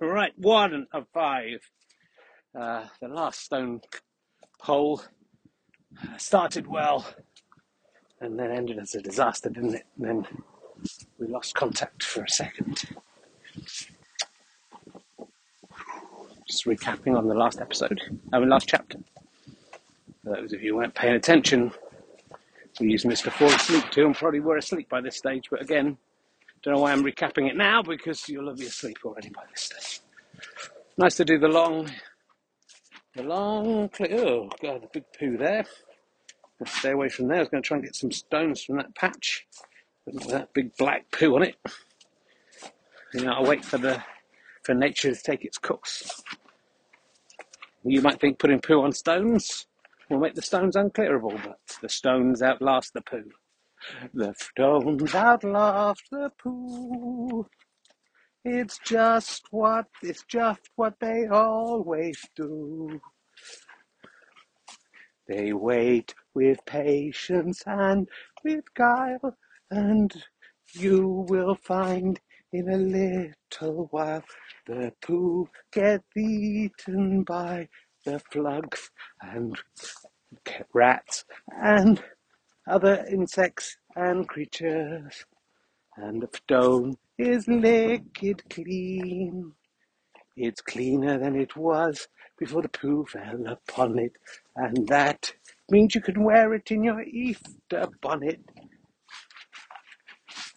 Right, 0.00 0.32
one 0.36 0.86
of 0.92 1.06
five. 1.12 1.60
Uh, 2.58 2.86
the 3.00 3.08
last 3.08 3.40
stone 3.40 3.80
hole 4.60 5.02
started 6.16 6.66
well 6.66 7.06
and 8.20 8.38
then 8.38 8.50
ended 8.50 8.78
as 8.78 8.94
a 8.94 9.00
disaster, 9.00 9.48
didn't 9.48 9.74
it? 9.74 9.86
And 9.96 10.06
then 10.06 10.26
we 11.18 11.26
lost 11.26 11.54
contact 11.54 12.02
for 12.02 12.24
a 12.24 12.28
second. 12.28 12.82
Just 16.48 16.64
recapping 16.64 17.16
on 17.16 17.28
the 17.28 17.34
last 17.34 17.60
episode, 17.60 18.00
I 18.32 18.38
mean, 18.38 18.48
last 18.48 18.68
chapter. 18.68 18.98
For 20.24 20.34
those 20.34 20.52
of 20.54 20.62
you 20.62 20.72
who 20.72 20.76
weren't 20.78 20.94
paying 20.94 21.14
attention, 21.14 21.72
we 22.80 22.90
used 22.90 23.04
Mr. 23.04 23.30
Fall 23.30 23.48
Asleep 23.48 23.84
too, 23.90 24.06
and 24.06 24.14
probably 24.14 24.40
were 24.40 24.56
asleep 24.56 24.88
by 24.88 25.02
this 25.02 25.16
stage, 25.16 25.44
but 25.50 25.60
again, 25.60 25.98
don't 26.62 26.74
know 26.74 26.80
why 26.80 26.92
I'm 26.92 27.04
recapping 27.04 27.48
it 27.48 27.56
now 27.56 27.82
because 27.82 28.28
you'll 28.28 28.52
be 28.54 28.66
asleep 28.66 28.98
already 29.04 29.28
by 29.28 29.42
this 29.50 29.62
stage. 29.62 30.00
Nice 30.96 31.16
to 31.16 31.24
do 31.24 31.38
the 31.38 31.48
long, 31.48 31.90
the 33.14 33.22
long, 33.22 33.90
oh 34.10 34.48
god, 34.62 34.82
the 34.82 34.88
big 34.92 35.04
poo 35.18 35.36
there. 35.36 35.66
Let's 36.58 36.78
stay 36.78 36.90
away 36.90 37.10
from 37.10 37.28
there. 37.28 37.36
I 37.36 37.40
was 37.40 37.48
going 37.50 37.62
to 37.62 37.66
try 37.66 37.76
and 37.76 37.84
get 37.84 37.94
some 37.94 38.10
stones 38.10 38.64
from 38.64 38.76
that 38.78 38.94
patch, 38.94 39.46
but 40.04 40.14
not 40.14 40.24
with 40.24 40.34
that 40.34 40.54
big 40.54 40.76
black 40.76 41.10
poo 41.12 41.36
on 41.36 41.42
it. 41.42 41.56
You 43.12 43.24
know, 43.24 43.32
I'll 43.32 43.44
wait 43.46 43.64
for 43.64 43.78
the 43.78 44.02
for 44.68 44.74
nature 44.74 45.14
to 45.14 45.22
take 45.22 45.46
its 45.46 45.56
course. 45.56 46.22
You 47.88 48.02
might 48.02 48.20
think 48.20 48.38
putting 48.38 48.60
poo 48.60 48.82
on 48.82 48.92
stones 48.92 49.66
will 50.10 50.18
make 50.18 50.34
the 50.34 50.42
stones 50.42 50.76
unclearable, 50.76 51.42
but 51.42 51.58
the 51.80 51.88
stones 51.88 52.42
outlast 52.42 52.92
the 52.92 53.00
poo. 53.00 53.24
The 54.12 54.34
stones 54.36 55.14
outlast 55.14 56.02
the 56.10 56.30
poo. 56.38 57.46
It's 58.44 58.78
just 58.84 59.46
what 59.50 59.86
it's 60.02 60.22
just 60.28 60.60
what 60.76 60.96
they 61.00 61.28
always 61.28 62.20
do. 62.36 63.00
They 65.26 65.54
wait 65.54 66.14
with 66.34 66.58
patience 66.66 67.62
and 67.66 68.06
with 68.44 68.64
guile, 68.74 69.34
and 69.70 70.12
you 70.74 71.26
will 71.28 71.54
find 71.54 72.20
in 72.52 72.68
a 72.70 72.76
little 72.76 73.88
while 73.90 74.22
the 74.66 74.92
poo 75.02 75.48
get 75.72 76.02
eaten 76.16 77.22
by 77.22 77.68
the 78.04 78.18
flugs 78.30 78.90
and 79.20 79.56
rats 80.72 81.24
and 81.50 82.02
other 82.66 83.04
insects 83.10 83.76
and 83.96 84.28
creatures. 84.28 85.26
And 85.96 86.22
the 86.22 86.28
stone 86.36 86.96
is 87.18 87.48
liquid 87.48 88.42
clean. 88.50 89.52
It's 90.36 90.60
cleaner 90.60 91.18
than 91.18 91.36
it 91.36 91.56
was 91.56 92.08
before 92.38 92.62
the 92.62 92.68
poo 92.68 93.04
fell 93.06 93.46
upon 93.46 93.98
it, 93.98 94.12
and 94.56 94.86
that 94.88 95.32
means 95.70 95.94
you 95.94 96.00
can 96.00 96.22
wear 96.22 96.54
it 96.54 96.70
in 96.70 96.84
your 96.84 97.02
Easter 97.02 97.88
bonnet. 98.00 98.40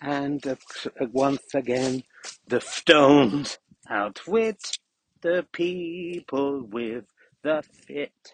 And 0.02 0.46
uh, 0.48 0.56
once 1.12 1.54
again, 1.54 2.04
the 2.48 2.60
stones 2.60 3.60
outwit 3.90 4.60
the 5.22 5.46
people 5.52 6.64
with 6.64 7.06
the 7.44 7.64
fit. 7.86 8.34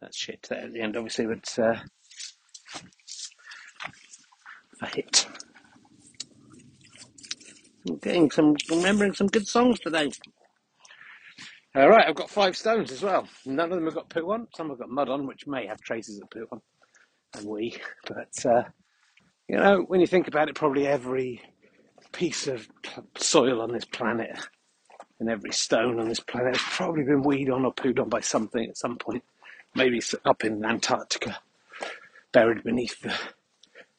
That's 0.00 0.16
shit 0.16 0.46
there 0.48 0.60
at 0.60 0.72
the 0.72 0.80
end, 0.80 0.96
obviously, 0.96 1.26
but 1.26 1.58
uh, 1.58 1.76
a 4.82 4.86
hit. 4.86 5.26
I'm 7.88 7.96
getting 7.96 8.30
some, 8.30 8.56
remembering 8.70 9.14
some 9.14 9.26
good 9.26 9.46
songs 9.46 9.80
today. 9.80 10.10
All 11.74 11.88
right, 11.88 12.06
I've 12.08 12.14
got 12.14 12.30
five 12.30 12.56
stones 12.56 12.92
as 12.92 13.02
well. 13.02 13.26
None 13.44 13.70
of 13.72 13.76
them 13.76 13.84
have 13.86 13.94
got 13.94 14.08
poo 14.08 14.30
on. 14.30 14.46
Some 14.54 14.68
have 14.68 14.78
got 14.78 14.88
mud 14.88 15.08
on, 15.08 15.26
which 15.26 15.46
may 15.46 15.66
have 15.66 15.80
traces 15.80 16.20
of 16.20 16.30
poo 16.30 16.46
on, 16.52 16.60
and 17.36 17.46
we. 17.46 17.76
But 18.06 18.46
uh, 18.46 18.62
you 19.48 19.56
know, 19.56 19.82
when 19.88 20.00
you 20.00 20.06
think 20.06 20.28
about 20.28 20.48
it, 20.48 20.54
probably 20.54 20.86
every 20.86 21.42
piece 22.12 22.46
of 22.46 22.68
soil 23.16 23.60
on 23.60 23.72
this 23.72 23.84
planet 23.84 24.30
and 25.20 25.28
every 25.28 25.52
stone 25.52 26.00
on 26.00 26.08
this 26.08 26.20
planet 26.20 26.56
has 26.56 26.76
probably 26.76 27.04
been 27.04 27.22
weed 27.22 27.50
on 27.50 27.64
or 27.64 27.74
pooed 27.74 28.00
on 28.00 28.08
by 28.08 28.20
something 28.20 28.68
at 28.68 28.76
some 28.78 28.96
point. 28.96 29.22
Maybe 29.74 30.00
up 30.24 30.44
in 30.44 30.64
Antarctica, 30.64 31.38
buried 32.32 32.62
beneath 32.62 33.00
the 33.00 33.14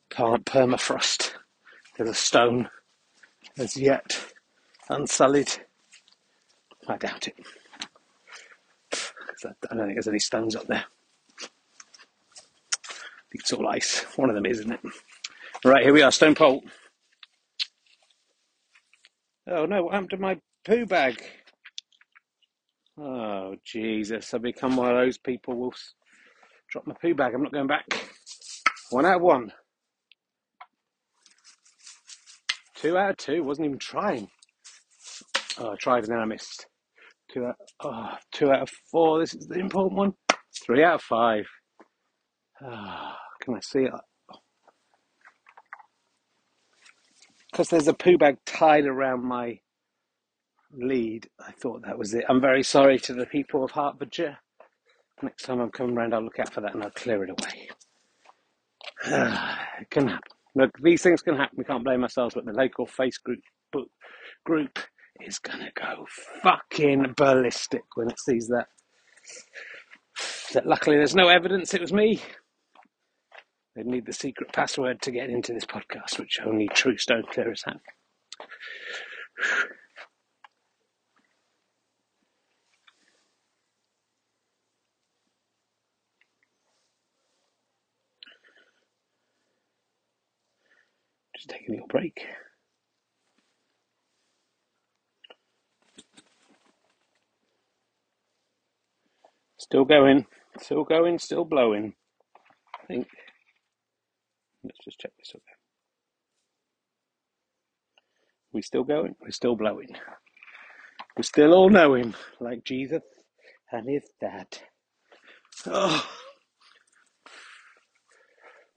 permafrost. 0.10 1.34
There's 1.98 2.10
a 2.10 2.14
stone 2.14 2.70
as 3.58 3.78
yet 3.78 4.18
unsullied. 4.90 5.52
I 6.88 6.98
doubt 6.98 7.28
it. 7.28 7.36
I 9.44 9.76
don't 9.76 9.86
think 9.86 9.96
there's 9.96 10.08
any 10.08 10.20
stones 10.20 10.56
up 10.56 10.68
there. 10.68 10.86
It's 13.34 13.52
all 13.52 13.68
ice. 13.68 14.04
One 14.16 14.30
of 14.30 14.36
them 14.36 14.46
is, 14.46 14.60
isn't 14.60 14.72
it? 14.72 14.80
Right, 15.63 15.84
here 15.84 15.94
we 15.94 16.02
are, 16.02 16.12
stone. 16.12 16.36
Oh 19.50 19.65
no, 19.65 19.84
what 19.84 19.94
happened 19.94 20.10
to 20.12 20.18
my 20.18 20.39
poo 20.65 20.86
bag? 20.88 21.24
Oh 23.00 23.56
Jesus, 23.63 24.34
I've 24.34 24.41
become 24.41 24.76
one 24.76 24.89
of 24.89 24.98
those 24.98 25.18
people 25.18 25.56
will 25.56 25.74
drop 26.72 26.88
my 26.88 26.96
poo 27.02 27.15
bag. 27.15 27.34
I'm 27.34 27.44
not 27.44 27.54
going 27.54 27.68
back. 27.68 27.86
One 28.91 29.06
out 29.06 29.18
of 29.18 29.22
one. 29.22 29.52
Two 32.76 32.98
out 32.98 33.12
of 33.12 33.18
two. 33.18 33.44
Wasn't 33.44 33.65
even 33.65 33.80
trying. 33.80 34.30
Oh, 35.60 35.72
I 35.72 35.76
tried 35.76 36.04
and 36.06 36.13
then 36.13 36.20
I 36.20 36.26
missed. 36.26 36.68
Two 37.32 37.46
out, 37.46 37.56
oh, 37.84 38.12
two 38.32 38.52
out 38.52 38.63
of 38.63 38.70
four. 38.91 39.20
This 39.20 39.36
is 39.36 39.48
the 39.48 39.60
important 39.60 39.98
one. 39.98 40.13
Three 40.65 40.84
out 40.84 40.96
of 40.96 41.02
five. 41.04 41.46
Oh, 42.63 43.13
can 43.41 43.56
I 43.56 43.60
see 43.62 43.82
it? 43.84 43.94
Because 47.56 47.70
there's 47.70 47.88
a 47.88 47.94
poo 47.94 48.18
bag 48.18 48.36
tied 48.46 48.86
around 48.86 49.24
my 49.24 49.62
lead. 50.74 51.30
I 51.39 51.54
thought 51.54 51.84
that 51.86 51.98
was 51.98 52.13
it. 52.13 52.26
I'm 52.28 52.41
very 52.41 52.63
sorry 52.63 53.00
to 53.00 53.13
the 53.13 53.26
people 53.26 53.63
of 53.63 53.72
Hertfordshire. 53.72 54.39
Next 55.22 55.44
time 55.44 55.62
I'm 55.62 55.72
coming 55.72 55.96
round, 55.96 56.13
I'll 56.13 56.22
look 56.22 56.38
out 56.38 56.52
for 56.52 56.60
that 56.60 56.74
and 56.74 56.84
I'll 56.84 56.89
clear 56.89 57.24
it 57.24 57.30
away. 57.30 57.70
it 59.80 59.89
can 59.89 60.10
happen. 60.10 60.32
Look, 60.54 60.72
these 60.84 61.02
things 61.02 61.22
can 61.22 61.38
happen. 61.38 61.56
We 61.58 61.63
can't 61.63 61.86
blame 61.86 62.04
ourselves, 62.04 62.36
but 62.36 62.44
the 62.44 62.52
local 62.52 62.88
face 62.88 63.18
group 63.20 63.39
group 64.44 64.78
is 65.22 65.39
gonna 65.39 65.72
go 65.76 66.06
fucking 66.44 67.13
ballistic 67.15 67.84
when 67.96 68.10
it 68.10 68.20
sees 68.20 68.50
that. 68.50 68.68
That 70.52 70.68
luckily 70.68 70.98
there's 70.98 71.15
no 71.15 71.30
evidence 71.30 71.74
it 71.74 71.80
was 71.80 71.94
me. 71.94 72.22
They 73.76 73.84
need 73.84 74.06
the 74.06 74.14
secret 74.14 74.54
password 74.54 75.02
to 75.02 75.12
get 75.12 75.30
into 75.30 75.54
this 75.54 75.66
podcast, 75.66 76.18
which 76.18 76.40
only 76.46 76.70
true 76.70 76.98
stone 76.98 77.24
clearers 77.30 77.64
have. 77.66 77.82
Just 91.36 91.50
taking 91.50 91.70
a 91.70 91.72
little 91.74 91.88
break. 91.88 92.26
Still 99.58 99.84
going, 99.84 100.28
still 100.62 100.86
going, 100.86 101.20
still 101.20 101.44
blowing. 101.44 101.96
I 102.82 102.86
think. 102.86 103.08
Let's 104.65 104.84
just 104.84 104.99
check 104.99 105.12
this 105.17 105.32
again. 105.32 105.41
We 108.54 108.62
still 108.62 108.84
going? 108.84 109.15
We're 109.21 109.32
still 109.32 109.56
blowing. 109.56 109.95
We 111.17 111.23
still 111.23 111.54
all 111.54 111.69
know 111.69 111.95
him, 111.95 112.15
like 112.39 112.63
Jesus 112.63 113.04
and 113.71 113.89
his 113.89 114.04
dad. 114.19 114.47
Oh. 115.67 116.06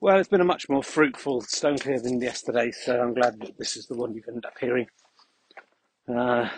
Well, 0.01 0.17
it's 0.17 0.29
been 0.29 0.41
a 0.41 0.45
much 0.45 0.69
more 0.69 0.83
fruitful 0.83 1.41
stone 1.41 1.77
clear 1.77 1.99
than 1.99 2.21
yesterday, 2.21 2.71
so 2.71 3.01
I'm 3.01 3.13
glad 3.13 3.39
that 3.41 3.57
this 3.57 3.75
is 3.75 3.87
the 3.87 3.95
one 3.95 4.13
you've 4.13 4.27
ended 4.27 4.45
up 4.45 4.53
hearing. 4.59 4.87
Uh, 6.07 6.49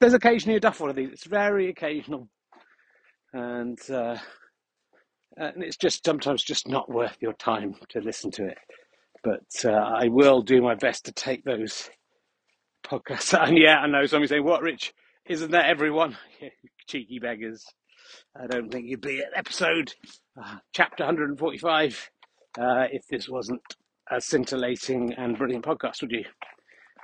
there's 0.00 0.14
occasionally 0.14 0.56
a 0.56 0.60
duff 0.60 0.80
one 0.80 0.90
of 0.90 0.96
these. 0.96 1.10
It's 1.12 1.26
very 1.26 1.68
occasional, 1.68 2.28
and 3.32 3.78
uh, 3.90 4.18
and 5.38 5.62
it's 5.62 5.76
just 5.76 6.04
sometimes 6.04 6.42
just 6.42 6.68
not 6.68 6.90
worth 6.90 7.16
your 7.20 7.32
time 7.34 7.74
to 7.90 8.00
listen 8.00 8.30
to 8.32 8.46
it. 8.46 8.58
But 9.22 9.46
uh, 9.64 9.70
I 9.70 10.08
will 10.08 10.42
do 10.42 10.60
my 10.62 10.74
best 10.74 11.04
to 11.06 11.12
take 11.12 11.44
those 11.44 11.90
podcasts. 12.86 13.38
And 13.48 13.58
yeah, 13.58 13.78
I 13.78 13.86
know 13.86 14.06
somebody 14.06 14.28
saying, 14.28 14.44
"What, 14.44 14.62
Rich? 14.62 14.92
Isn't 15.26 15.52
that 15.52 15.66
everyone?" 15.66 16.16
cheeky 16.88 17.18
beggars. 17.18 17.64
I 18.34 18.46
don't 18.46 18.70
think 18.72 18.86
you'd 18.86 19.02
be 19.02 19.20
at 19.20 19.36
episode 19.36 19.94
uh, 20.42 20.56
chapter 20.72 21.04
145 21.04 22.10
uh, 22.58 22.86
if 22.90 23.06
this 23.10 23.28
wasn't 23.28 23.60
a 24.10 24.20
scintillating 24.20 25.12
and 25.14 25.36
brilliant 25.36 25.64
podcast, 25.64 26.00
would 26.00 26.12
you? 26.12 26.24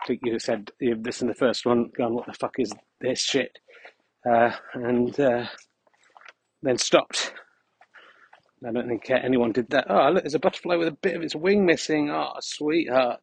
I 0.02 0.06
think 0.06 0.20
you 0.24 0.38
said 0.38 0.70
you've 0.80 1.04
listened 1.04 1.28
to 1.28 1.34
the 1.34 1.46
first 1.46 1.66
one, 1.66 1.90
gone, 1.96 2.14
"What 2.14 2.26
the 2.26 2.32
fuck 2.32 2.54
is 2.58 2.72
this 3.00 3.20
shit?" 3.20 3.58
Uh, 4.28 4.52
and 4.74 5.18
uh, 5.20 5.46
then 6.62 6.78
stopped. 6.78 7.32
I 8.66 8.72
don't 8.72 8.88
think 8.88 9.10
anyone 9.10 9.52
did 9.52 9.70
that. 9.70 9.86
Oh, 9.90 10.10
look, 10.10 10.24
there's 10.24 10.34
a 10.34 10.38
butterfly 10.38 10.76
with 10.76 10.88
a 10.88 10.92
bit 10.92 11.16
of 11.16 11.22
its 11.22 11.36
wing 11.36 11.66
missing. 11.66 12.10
Oh, 12.10 12.32
sweetheart. 12.40 13.20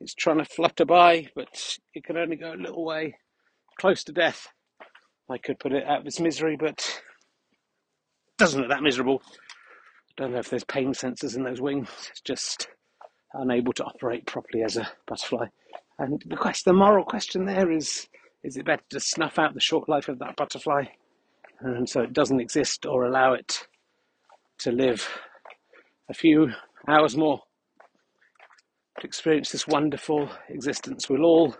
It's 0.00 0.14
trying 0.14 0.38
to 0.38 0.44
flutter 0.44 0.84
by, 0.84 1.28
but 1.36 1.78
it 1.94 2.04
can 2.04 2.16
only 2.16 2.36
go 2.36 2.52
a 2.52 2.56
little 2.56 2.84
way, 2.84 3.16
close 3.78 4.02
to 4.04 4.12
death. 4.12 4.48
I 5.30 5.38
could 5.38 5.60
put 5.60 5.72
it 5.72 5.86
out 5.86 6.00
of 6.00 6.06
its 6.06 6.18
misery, 6.18 6.56
but 6.56 6.80
it 6.80 8.38
doesn't 8.38 8.60
look 8.60 8.70
that 8.70 8.82
miserable. 8.82 9.22
I 9.24 10.22
Don't 10.22 10.32
know 10.32 10.40
if 10.40 10.50
there's 10.50 10.64
pain 10.64 10.92
sensors 10.92 11.36
in 11.36 11.44
those 11.44 11.60
wings. 11.60 11.88
It's 12.10 12.20
just 12.20 12.68
unable 13.34 13.72
to 13.74 13.84
operate 13.84 14.26
properly 14.26 14.64
as 14.64 14.76
a 14.76 14.90
butterfly. 15.06 15.46
And 15.98 16.22
the 16.26 16.36
question, 16.36 16.70
the 16.70 16.78
moral 16.78 17.04
question 17.04 17.46
there 17.46 17.70
is: 17.70 18.08
Is 18.42 18.56
it 18.56 18.66
better 18.66 18.82
to 18.90 19.00
snuff 19.00 19.38
out 19.38 19.54
the 19.54 19.60
short 19.60 19.88
life 19.88 20.08
of 20.08 20.18
that 20.18 20.36
butterfly, 20.36 20.86
and 21.60 21.88
so 21.88 22.00
it 22.02 22.12
doesn't 22.12 22.40
exist, 22.40 22.86
or 22.86 23.04
allow 23.04 23.34
it 23.34 23.68
to 24.58 24.72
live 24.72 25.08
a 26.08 26.14
few 26.14 26.50
hours 26.88 27.16
more 27.16 27.40
to 29.00 29.06
experience 29.06 29.50
this 29.50 29.66
wonderful 29.66 30.28
existence. 30.48 31.08
We'll 31.08 31.24
all 31.24 31.56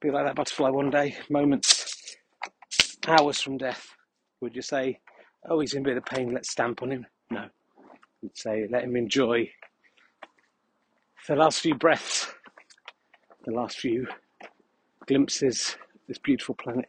be 0.00 0.10
like 0.10 0.24
that 0.24 0.36
butterfly 0.36 0.70
one 0.70 0.90
day, 0.90 1.16
moments, 1.28 2.16
hours 3.06 3.40
from 3.40 3.58
death. 3.58 3.86
Would 4.40 4.54
you 4.54 4.62
say, 4.62 5.00
oh, 5.48 5.60
he's 5.60 5.74
in 5.74 5.82
a 5.82 5.84
bit 5.84 5.96
of 5.96 6.04
pain, 6.04 6.32
let's 6.32 6.50
stamp 6.50 6.82
on 6.82 6.92
him? 6.92 7.06
No. 7.30 7.46
You'd 8.22 8.36
say, 8.36 8.66
let 8.70 8.84
him 8.84 8.96
enjoy 8.96 9.50
the 11.28 11.36
last 11.36 11.60
few 11.60 11.74
breaths, 11.74 12.32
the 13.44 13.52
last 13.52 13.78
few 13.78 14.06
glimpses 15.06 15.76
of 15.94 16.00
this 16.08 16.18
beautiful 16.18 16.54
planet. 16.54 16.88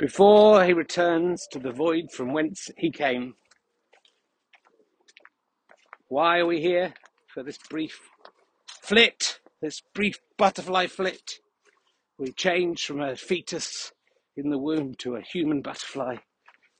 Before 0.00 0.64
he 0.64 0.72
returns 0.72 1.46
to 1.52 1.58
the 1.58 1.72
void 1.72 2.10
from 2.10 2.32
whence 2.32 2.70
he 2.78 2.90
came, 2.90 3.34
why 6.08 6.38
are 6.38 6.46
we 6.46 6.62
here? 6.62 6.94
For 7.34 7.42
this 7.42 7.58
brief 7.68 8.00
flit, 8.80 9.40
this 9.60 9.82
brief 9.94 10.16
butterfly 10.38 10.86
flit. 10.86 11.32
We 12.18 12.32
change 12.32 12.86
from 12.86 13.02
a 13.02 13.14
fetus 13.14 13.92
in 14.38 14.48
the 14.48 14.56
womb 14.56 14.94
to 15.00 15.16
a 15.16 15.20
human 15.20 15.60
butterfly. 15.60 16.16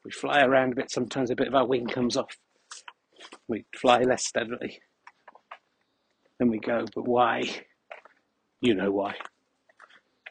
We 0.02 0.12
fly 0.12 0.40
around 0.40 0.72
a 0.72 0.76
bit, 0.76 0.90
sometimes 0.90 1.30
a 1.30 1.36
bit 1.36 1.48
of 1.48 1.54
our 1.54 1.66
wing 1.66 1.88
comes 1.88 2.16
off. 2.16 2.38
We 3.46 3.66
fly 3.76 3.98
less 4.00 4.24
steadily. 4.24 4.80
Then 6.38 6.48
we 6.48 6.58
go, 6.58 6.86
but 6.94 7.06
why? 7.06 7.42
You 8.62 8.74
know 8.74 8.90
why. 8.90 9.16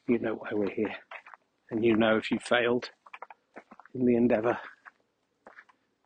You 0.08 0.18
know 0.18 0.34
why 0.34 0.50
we're 0.54 0.72
here. 0.72 0.96
And 1.72 1.86
you 1.86 1.96
know 1.96 2.18
if 2.18 2.32
you 2.32 2.40
failed 2.40 2.90
in 3.94 4.06
the 4.06 4.16
endeavour. 4.16 4.58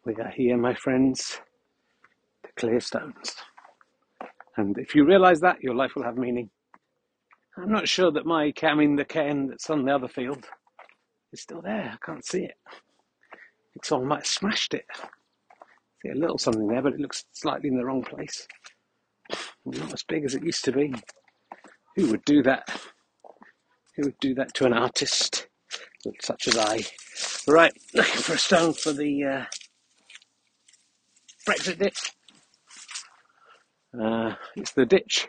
We 0.06 0.16
are 0.16 0.30
here, 0.30 0.58
my 0.58 0.74
friends, 0.74 1.40
to 2.46 2.52
clear 2.58 2.80
stones. 2.82 3.36
And 4.58 4.78
if 4.78 4.94
you 4.94 5.06
realize 5.06 5.40
that, 5.40 5.64
your 5.64 5.74
life 5.74 5.96
will 5.96 6.04
have 6.04 6.18
meaning. 6.18 6.50
I'm 7.58 7.72
not 7.72 7.88
sure 7.88 8.12
that 8.12 8.26
my, 8.26 8.52
I 8.62 8.72
in 8.82 8.96
the 8.96 9.06
cairn 9.06 9.48
that's 9.48 9.70
on 9.70 9.86
the 9.86 9.96
other 9.96 10.08
field 10.08 10.46
is 11.32 11.42
still 11.42 11.62
there. 11.62 11.94
I 11.94 12.06
can't 12.06 12.26
see 12.26 12.44
it. 12.44 12.56
It's 13.76 13.92
all 13.92 14.04
might 14.04 14.18
have 14.18 14.28
smashed 14.28 14.74
it. 14.74 14.86
See 16.02 16.10
a 16.10 16.16
little 16.16 16.38
something 16.38 16.68
there, 16.68 16.82
but 16.82 16.94
it 16.94 17.00
looks 17.00 17.24
slightly 17.32 17.70
in 17.70 17.78
the 17.78 17.86
wrong 17.86 18.04
place. 18.04 18.48
Not 19.66 19.94
as 19.94 20.04
big 20.04 20.26
as 20.26 20.36
it 20.36 20.44
used 20.44 20.66
to 20.66 20.74
be. 20.74 20.94
Who 21.96 22.12
would 22.12 22.26
do 22.26 22.44
that? 22.44 22.68
Who 23.96 24.04
would 24.04 24.20
do 24.20 24.34
that 24.36 24.54
to 24.56 24.66
an 24.66 24.74
artist 24.74 25.48
such 26.22 26.48
as 26.48 26.58
I? 26.58 26.80
Right, 27.52 27.74
looking 27.94 28.22
for 28.22 28.34
a 28.34 28.38
stone 28.38 28.74
for 28.74 28.94
the 28.94 29.24
uh, 29.24 29.46
Brexit 31.48 31.80
ditch. 31.80 32.12
Uh, 34.00 34.36
it's 34.56 34.72
the 34.72 34.86
ditch 34.86 35.28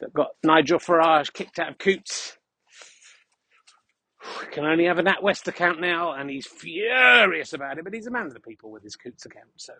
that 0.00 0.12
got 0.12 0.30
Nigel 0.44 0.78
Farage 0.78 1.32
kicked 1.32 1.58
out 1.58 1.70
of 1.70 1.78
Coutts. 1.78 2.38
Can 4.52 4.64
only 4.64 4.84
have 4.84 4.98
a 4.98 5.02
NatWest 5.02 5.48
account 5.48 5.80
now, 5.80 6.12
and 6.12 6.30
he's 6.30 6.46
furious 6.46 7.52
about 7.52 7.78
it. 7.78 7.84
But 7.84 7.94
he's 7.94 8.06
a 8.06 8.10
man 8.10 8.26
of 8.26 8.34
the 8.34 8.40
people 8.40 8.70
with 8.70 8.82
his 8.82 8.94
Coutts 8.94 9.26
account, 9.26 9.48
so 9.56 9.72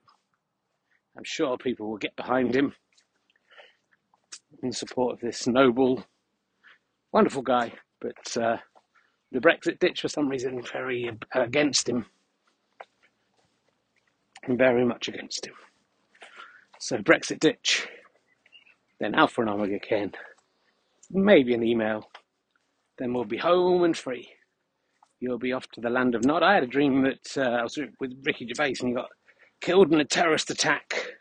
I'm 1.17 1.25
sure 1.25 1.57
people 1.59 1.91
will 1.91 1.99
get 1.99 2.17
behind 2.17 2.55
him 2.55 2.75
in 4.63 4.73
support 4.73 5.15
of 5.15 5.21
this 5.21 5.47
noble, 5.47 6.05
wonderful 7.13 7.43
guy. 7.43 7.73
But 8.01 8.37
uh, 8.37 8.57
the 9.33 9.41
Brexit 9.41 9.79
ditch, 9.79 10.03
for 10.03 10.09
some 10.09 10.29
reason, 10.29 10.63
very 10.73 11.11
against 11.35 11.89
him, 11.89 12.07
very 14.47 14.85
much 14.85 15.09
against 15.09 15.47
him. 15.47 15.55
So 16.79 16.99
Brexit 16.99 17.41
ditch, 17.41 17.89
then 19.01 19.15
Alpha 19.15 19.41
and 19.41 19.51
Omega 19.51 19.79
cairn, 19.79 20.13
maybe 21.11 21.55
an 21.55 21.63
email, 21.63 22.11
then 22.99 23.15
we'll 23.15 23.25
be 23.25 23.39
home 23.39 23.85
and 23.85 23.97
free. 23.97 24.29
You'll 25.21 25.39
be 25.39 25.53
off 25.53 25.69
to 25.73 25.81
the 25.81 25.91
land 25.91 26.15
of 26.15 26.25
Nod. 26.25 26.43
I 26.43 26.55
had 26.55 26.65
a 26.65 26.67
dream 26.67 27.03
that 27.03 27.37
uh, 27.37 27.43
I 27.43 27.63
was 27.63 27.79
with 28.01 28.13
Ricky 28.25 28.47
Gervais 28.47 28.75
and 28.81 28.89
he 28.89 28.95
got 28.95 29.09
killed 29.61 29.93
in 29.93 30.01
a 30.01 30.05
terrorist 30.05 30.51
attack 30.51 31.15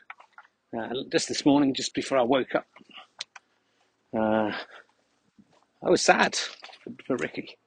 uh, 0.77 0.89
just 1.11 1.27
this 1.27 1.45
morning, 1.45 1.73
just 1.73 1.93
before 1.93 2.17
I 2.17 2.23
woke 2.23 2.55
up. 2.55 2.65
Uh, 4.17 4.51
I 5.83 5.89
was 5.89 6.01
sad 6.01 6.37
for 7.05 7.15
Ricky. 7.17 7.57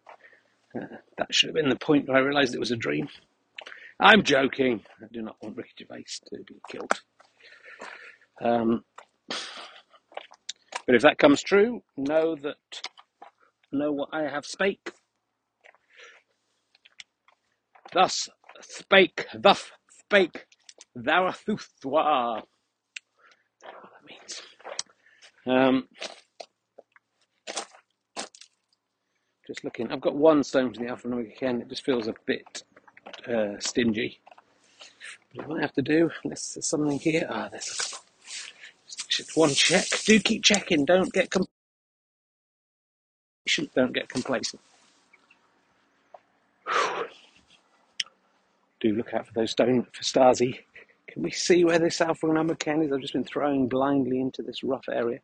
Uh, 0.77 0.97
that 1.18 1.33
should 1.35 1.49
have 1.49 1.55
been 1.55 1.68
the 1.68 1.77
point 1.77 2.09
where 2.09 2.16
I 2.16 2.20
realised 2.20 2.55
it 2.55 2.61
was 2.61 2.72
a 2.72 2.77
dream. 2.77 3.09
I'm 4.01 4.22
joking. 4.22 4.83
I 5.01 5.07
do 5.12 5.22
not 5.22 5.37
want 5.41 5.57
Ricky 5.57 5.70
Gervais 5.79 6.05
to 6.29 6.43
be 6.45 6.61
killed. 6.68 7.01
Um, 8.43 8.85
but 9.29 10.95
if 10.97 11.03
that 11.03 11.18
comes 11.18 11.43
true, 11.43 11.83
know 11.97 12.35
that 12.37 12.57
know 13.72 13.93
what 13.93 14.09
I 14.12 14.22
have 14.22 14.45
spake. 14.45 14.93
Thus 17.93 18.29
spake, 18.61 19.27
thus 19.35 19.70
spake 19.89 20.47
Zarathustra. 21.01 21.91
What 21.91 22.45
that 23.62 24.05
means. 24.09 24.43
Um, 25.47 25.89
just 29.47 29.64
looking, 29.64 29.92
I've 29.92 30.01
got 30.01 30.14
one 30.14 30.42
stone 30.42 30.72
from 30.72 30.84
the 30.84 30.90
Alpha 30.90 31.09
Omega 31.09 31.30
cairn. 31.30 31.61
It 31.61 31.68
just 31.68 31.84
feels 31.84 32.09
a 32.09 32.14
bit 32.26 32.62
uh, 33.28 33.59
stingy. 33.59 34.20
But 35.34 35.45
I 35.45 35.49
might 35.49 35.62
have 35.62 35.74
to 35.74 35.82
do, 35.82 36.11
unless 36.22 36.55
there's 36.55 36.66
something 36.66 36.99
here. 36.99 37.26
Ah, 37.28 37.49
there's 37.51 37.68
a 37.68 37.82
couple. 37.82 38.05
Just 39.09 39.36
one 39.36 39.51
check. 39.51 39.86
Do 40.05 40.18
keep 40.20 40.42
checking. 40.42 40.84
Don't 40.84 41.12
get 41.12 41.30
complacent. 41.30 41.51
Don't 43.74 43.92
get 43.92 44.09
complacent. 44.09 44.61
do 48.84 48.95
look 48.95 49.14
out 49.14 49.26
for 49.26 49.32
those 49.32 49.53
stone 49.53 49.86
for 49.92 50.03
Stasi. 50.03 50.59
Can 51.09 51.22
we 51.22 51.30
see 51.30 51.64
where 51.64 51.78
this 51.78 52.01
alpha 52.01 52.55
cairn 52.59 52.82
is? 52.82 52.92
I've 52.92 53.01
just 53.01 53.14
been 53.14 53.24
throwing 53.24 53.66
blindly 53.66 54.20
into 54.20 54.42
this 54.42 54.62
rough 54.62 54.88
area. 54.90 55.20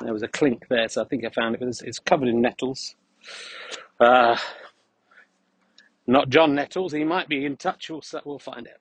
There 0.00 0.12
was 0.12 0.22
a 0.22 0.28
clink 0.28 0.66
there, 0.68 0.88
so 0.88 1.02
I 1.02 1.04
think 1.06 1.24
I 1.24 1.30
found 1.30 1.54
it. 1.54 1.60
But 1.60 1.68
it's, 1.68 1.98
covered 1.98 2.28
in 2.28 2.40
nettles. 2.40 2.96
Uh, 4.00 4.36
not 6.06 6.28
John 6.28 6.54
Nettles. 6.54 6.92
He 6.92 7.04
might 7.04 7.28
be 7.28 7.44
in 7.44 7.56
touch. 7.56 7.88
We'll, 7.90 8.02
we'll 8.24 8.38
find 8.38 8.68
out. 8.68 8.80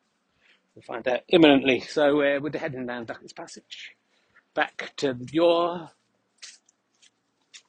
We'll 0.75 0.83
find 0.83 1.07
out 1.07 1.21
imminently. 1.29 1.81
So 1.81 2.21
uh, 2.21 2.39
we're 2.41 2.57
heading 2.57 2.85
down 2.85 3.05
Duckett's 3.05 3.33
Passage. 3.33 3.95
Back 4.53 4.91
to 4.97 5.17
your 5.31 5.91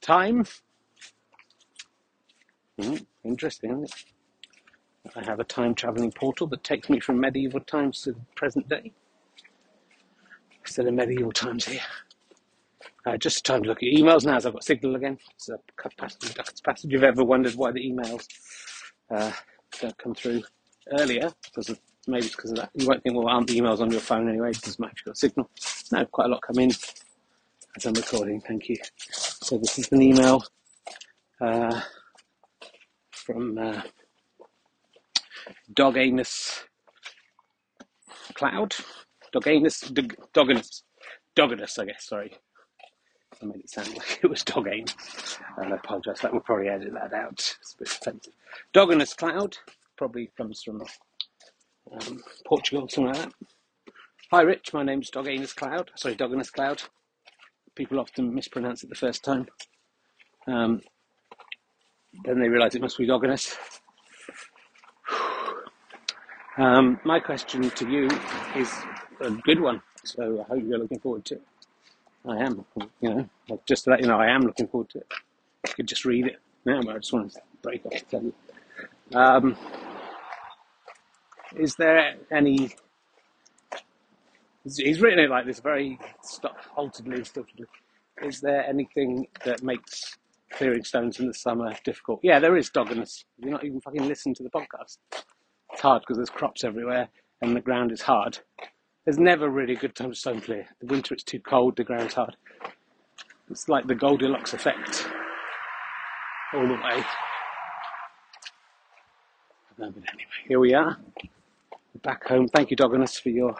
time. 0.00 0.44
Hmm, 2.80 2.96
interesting? 3.24 3.86
I 5.14 5.22
have 5.24 5.38
a 5.38 5.44
time 5.44 5.74
travelling 5.74 6.10
portal 6.12 6.46
that 6.48 6.64
takes 6.64 6.88
me 6.88 6.98
from 6.98 7.20
medieval 7.20 7.60
times 7.60 8.02
to 8.02 8.12
the 8.12 8.20
present 8.34 8.68
day. 8.68 8.92
Instead 10.64 10.86
of 10.86 10.94
medieval 10.94 11.30
times 11.30 11.66
here. 11.66 11.80
Uh, 13.06 13.18
just 13.18 13.44
time 13.44 13.62
to 13.62 13.68
look 13.68 13.82
at 13.82 13.88
emails 13.88 14.24
now 14.24 14.36
as 14.36 14.46
I've 14.46 14.54
got 14.54 14.64
signal 14.64 14.96
again. 14.96 15.18
It's 15.34 15.50
a 15.50 15.58
cut 15.76 15.94
past 15.98 16.20
Passage. 16.64 16.90
You've 16.90 17.04
ever 17.04 17.22
wondered 17.22 17.54
why 17.54 17.70
the 17.70 17.80
emails 17.80 18.26
uh, 19.10 19.30
don't 19.80 19.98
come 19.98 20.14
through 20.14 20.42
earlier? 20.98 21.30
Because 21.44 21.68
of, 21.68 21.80
maybe 22.06 22.26
it's 22.26 22.34
because 22.34 22.52
of 22.52 22.56
that. 22.58 22.70
You 22.74 22.86
won't 22.86 23.02
think, 23.02 23.14
well, 23.16 23.28
aren't 23.28 23.48
the 23.48 23.60
emails 23.60 23.80
on 23.80 23.90
your 23.90 24.00
phone 24.00 24.28
anyway? 24.28 24.52
Matter 24.52 24.62
if 24.66 24.80
you've 24.80 25.04
got 25.04 25.18
signal. 25.18 25.50
No, 25.92 26.06
quite 26.06 26.26
a 26.26 26.28
lot 26.28 26.40
come 26.42 26.58
in 26.60 26.70
as 26.70 27.84
I'm 27.84 27.92
recording. 27.94 28.40
Thank 28.40 28.70
you. 28.70 28.76
So 29.10 29.58
this 29.58 29.78
is 29.78 29.92
an 29.92 30.00
email 30.00 30.42
uh, 31.42 31.80
from 33.10 33.58
uh, 33.58 33.82
Dog 35.74 35.98
Anus 35.98 36.64
Cloud. 38.34 38.74
Dog 39.32 39.46
Anus, 39.48 39.80
Dog, 39.80 40.14
Doganus, 40.32 40.82
Doganus, 41.36 41.78
I 41.78 41.84
guess, 41.86 42.06
sorry. 42.06 42.32
I 43.44 43.46
made 43.46 43.60
it 43.60 43.70
sound 43.70 43.88
like 43.96 44.20
it 44.22 44.28
was 44.28 44.42
Dog 44.42 44.68
Anus. 44.68 45.38
And 45.58 45.72
I 45.72 45.76
apologise, 45.76 46.20
that 46.20 46.32
will 46.32 46.40
probably 46.40 46.68
edit 46.68 46.92
that 46.94 47.12
out. 47.12 47.56
It's 47.60 47.74
a 47.74 47.78
bit 47.78 47.88
offensive. 47.88 48.32
Doganus 48.72 49.16
Cloud 49.16 49.58
probably 49.96 50.30
comes 50.36 50.62
from 50.62 50.82
um, 51.92 52.22
Portugal, 52.46 52.88
something 52.88 53.12
like 53.12 53.22
that. 53.22 53.32
Hi 54.30 54.42
Rich, 54.42 54.72
my 54.72 54.82
name's 54.82 55.10
Dog 55.10 55.28
Anus 55.28 55.52
Cloud. 55.52 55.90
Sorry, 55.96 56.16
Doganus 56.16 56.50
Cloud. 56.50 56.82
People 57.74 58.00
often 58.00 58.34
mispronounce 58.34 58.82
it 58.82 58.88
the 58.88 58.94
first 58.94 59.22
time. 59.22 59.46
Um, 60.46 60.80
then 62.24 62.40
they 62.40 62.48
realise 62.48 62.74
it 62.74 62.82
must 62.82 62.98
be 62.98 63.06
Doganus. 63.06 63.56
Um, 66.56 67.00
my 67.04 67.18
question 67.18 67.68
to 67.68 67.90
you 67.90 68.08
is 68.54 68.72
a 69.20 69.28
good 69.42 69.58
one, 69.58 69.82
so 70.04 70.40
I 70.40 70.54
hope 70.54 70.62
you're 70.64 70.78
looking 70.78 71.00
forward 71.00 71.24
to 71.24 71.34
it. 71.34 71.42
I 72.26 72.36
am, 72.38 72.64
you 73.00 73.14
know, 73.48 73.60
just 73.66 73.84
to 73.84 73.90
let 73.90 74.00
you 74.00 74.06
know, 74.06 74.18
I 74.18 74.30
am 74.30 74.42
looking 74.42 74.66
forward 74.66 74.88
to 74.90 74.98
it. 74.98 75.06
I 75.66 75.68
could 75.72 75.86
just 75.86 76.04
read 76.04 76.26
it 76.26 76.36
now, 76.64 76.80
but 76.82 76.96
I 76.96 76.98
just 76.98 77.12
want 77.12 77.32
to 77.32 77.40
break 77.62 77.84
off 77.84 77.92
to 77.92 78.04
tell 78.04 78.22
you. 78.22 78.34
Um, 79.14 79.56
is 81.56 81.74
there 81.76 82.14
any? 82.32 82.74
He's 84.64 85.00
written 85.00 85.18
it 85.18 85.30
like 85.30 85.44
this, 85.44 85.60
very 85.60 85.98
haltedly 86.74 87.22
and. 87.22 87.66
Is 88.22 88.40
there 88.40 88.66
anything 88.66 89.26
that 89.44 89.62
makes 89.62 90.16
clearing 90.52 90.84
stones 90.84 91.20
in 91.20 91.26
the 91.26 91.34
summer 91.34 91.74
difficult? 91.84 92.20
Yeah, 92.22 92.38
there 92.38 92.56
is 92.56 92.70
doggedness. 92.70 93.24
You're 93.38 93.50
not 93.50 93.64
even 93.64 93.80
fucking 93.80 94.06
listening 94.06 94.34
to 94.36 94.42
the 94.42 94.50
podcast. 94.50 94.98
It's 95.72 95.82
hard 95.82 96.02
because 96.02 96.16
there's 96.16 96.30
crops 96.30 96.64
everywhere 96.64 97.08
and 97.42 97.54
the 97.54 97.60
ground 97.60 97.92
is 97.92 98.00
hard. 98.00 98.38
There's 99.04 99.18
never 99.18 99.50
really 99.50 99.74
a 99.74 99.78
good 99.78 99.94
time 99.94 100.10
to 100.10 100.16
stone 100.16 100.40
clear. 100.40 100.66
The 100.80 100.86
winter 100.86 101.14
it's 101.14 101.24
too 101.24 101.40
cold, 101.40 101.76
the 101.76 101.84
ground's 101.84 102.14
hard. 102.14 102.36
It's 103.50 103.68
like 103.68 103.86
the 103.86 103.94
Goldilocks 103.94 104.54
effect 104.54 105.06
all 106.54 106.66
the 106.66 106.74
way. 106.74 107.04
But 109.76 109.84
anyway, 109.88 110.06
here 110.48 110.58
we 110.60 110.72
are. 110.72 110.96
Back 112.02 112.26
home. 112.26 112.48
Thank 112.48 112.70
you, 112.70 112.76
Doganus, 112.76 113.20
for 113.20 113.30
your 113.30 113.54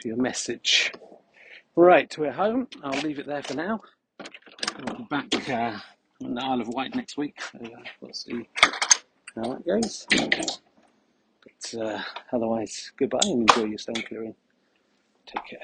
for 0.00 0.08
your 0.08 0.16
message. 0.16 0.92
Right, 1.76 2.16
we're 2.18 2.32
home. 2.32 2.68
I'll 2.82 3.00
leave 3.00 3.18
it 3.18 3.26
there 3.26 3.42
for 3.42 3.54
now. 3.54 3.80
I'll 4.88 4.96
be 4.96 5.04
back 5.04 5.50
uh, 5.50 5.78
on 6.24 6.34
the 6.34 6.42
Isle 6.42 6.60
of 6.62 6.68
Wight 6.68 6.94
next 6.94 7.16
week. 7.16 7.40
So, 7.40 7.58
uh, 7.64 7.80
we'll 8.00 8.12
see 8.12 8.48
how 9.34 9.42
that 9.54 9.66
goes. 9.66 10.06
But 11.46 11.80
uh, 11.80 12.02
otherwise, 12.32 12.92
goodbye 12.96 13.20
and 13.24 13.48
enjoy 13.48 13.64
your 13.64 13.78
stone 13.78 14.02
clearing. 14.02 14.34
Take 15.26 15.44
care. 15.46 15.60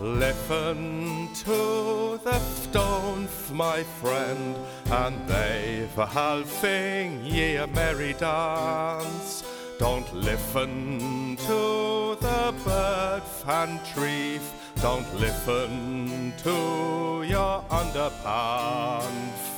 Listen 0.00 1.28
to 1.34 2.20
the 2.22 2.38
stones, 2.38 3.50
my 3.52 3.82
friend, 3.82 4.56
and 4.90 5.28
they've 5.28 5.98
a 5.98 6.06
halving 6.06 7.24
ye 7.24 7.56
a 7.56 7.66
merry 7.66 8.12
dance. 8.14 9.42
Don't 9.78 10.12
listen 10.14 11.36
to 11.46 12.16
the 12.20 12.54
bird 12.64 13.22
fan 13.22 13.80
trees, 13.92 14.52
don't 14.80 15.12
listen 15.20 16.32
to 16.44 17.24
your 17.26 17.64
underpants. 17.70 19.57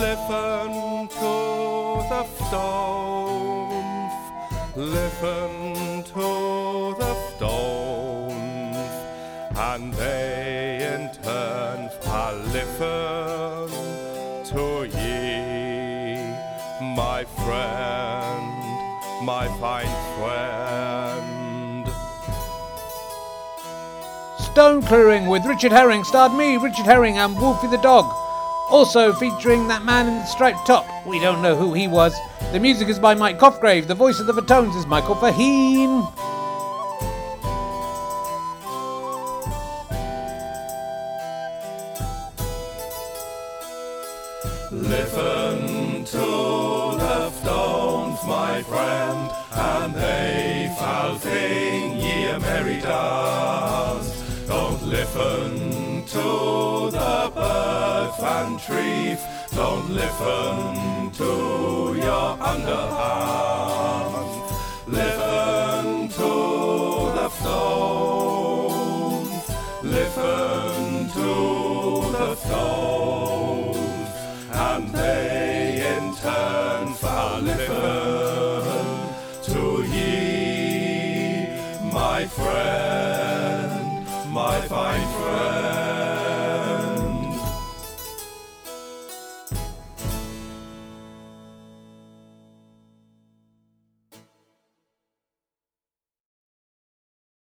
Listen 0.00 1.08
to 1.08 1.34
the 2.08 2.24
stones, 2.46 4.12
listen 4.74 6.02
to 6.04 6.94
the 6.98 7.14
stones, 7.36 8.92
and 9.56 9.92
they 9.92 10.94
in 10.94 11.22
turn 11.22 11.60
shall 12.30 12.38
listen 12.52 13.68
to 14.44 14.86
ye, 14.86 16.16
my 16.96 17.24
friend, 17.44 19.24
my 19.24 19.48
fine 19.60 19.94
friend. 20.18 21.86
Stone 24.38 24.82
Clearing 24.82 25.26
with 25.26 25.44
Richard 25.44 25.72
Herring 25.72 26.04
starred 26.04 26.32
me, 26.32 26.56
Richard 26.56 26.86
Herring, 26.86 27.18
and 27.18 27.36
Wolfie 27.38 27.68
the 27.68 27.78
dog. 27.78 28.19
Also 28.70 29.12
featuring 29.12 29.66
that 29.68 29.84
man 29.84 30.06
in 30.06 30.14
the 30.14 30.24
striped 30.26 30.66
top. 30.66 30.86
We 31.04 31.18
don't 31.18 31.42
know 31.42 31.56
who 31.56 31.74
he 31.74 31.88
was. 31.88 32.14
The 32.52 32.60
music 32.60 32.88
is 32.88 32.98
by 32.98 33.14
Mike 33.14 33.38
Cofgrave. 33.38 33.88
The 33.88 33.94
voice 33.94 34.20
of 34.20 34.26
the 34.26 34.32
Fatones 34.32 34.76
is 34.76 34.86
Michael 34.86 35.16
Faheen. 35.16 36.19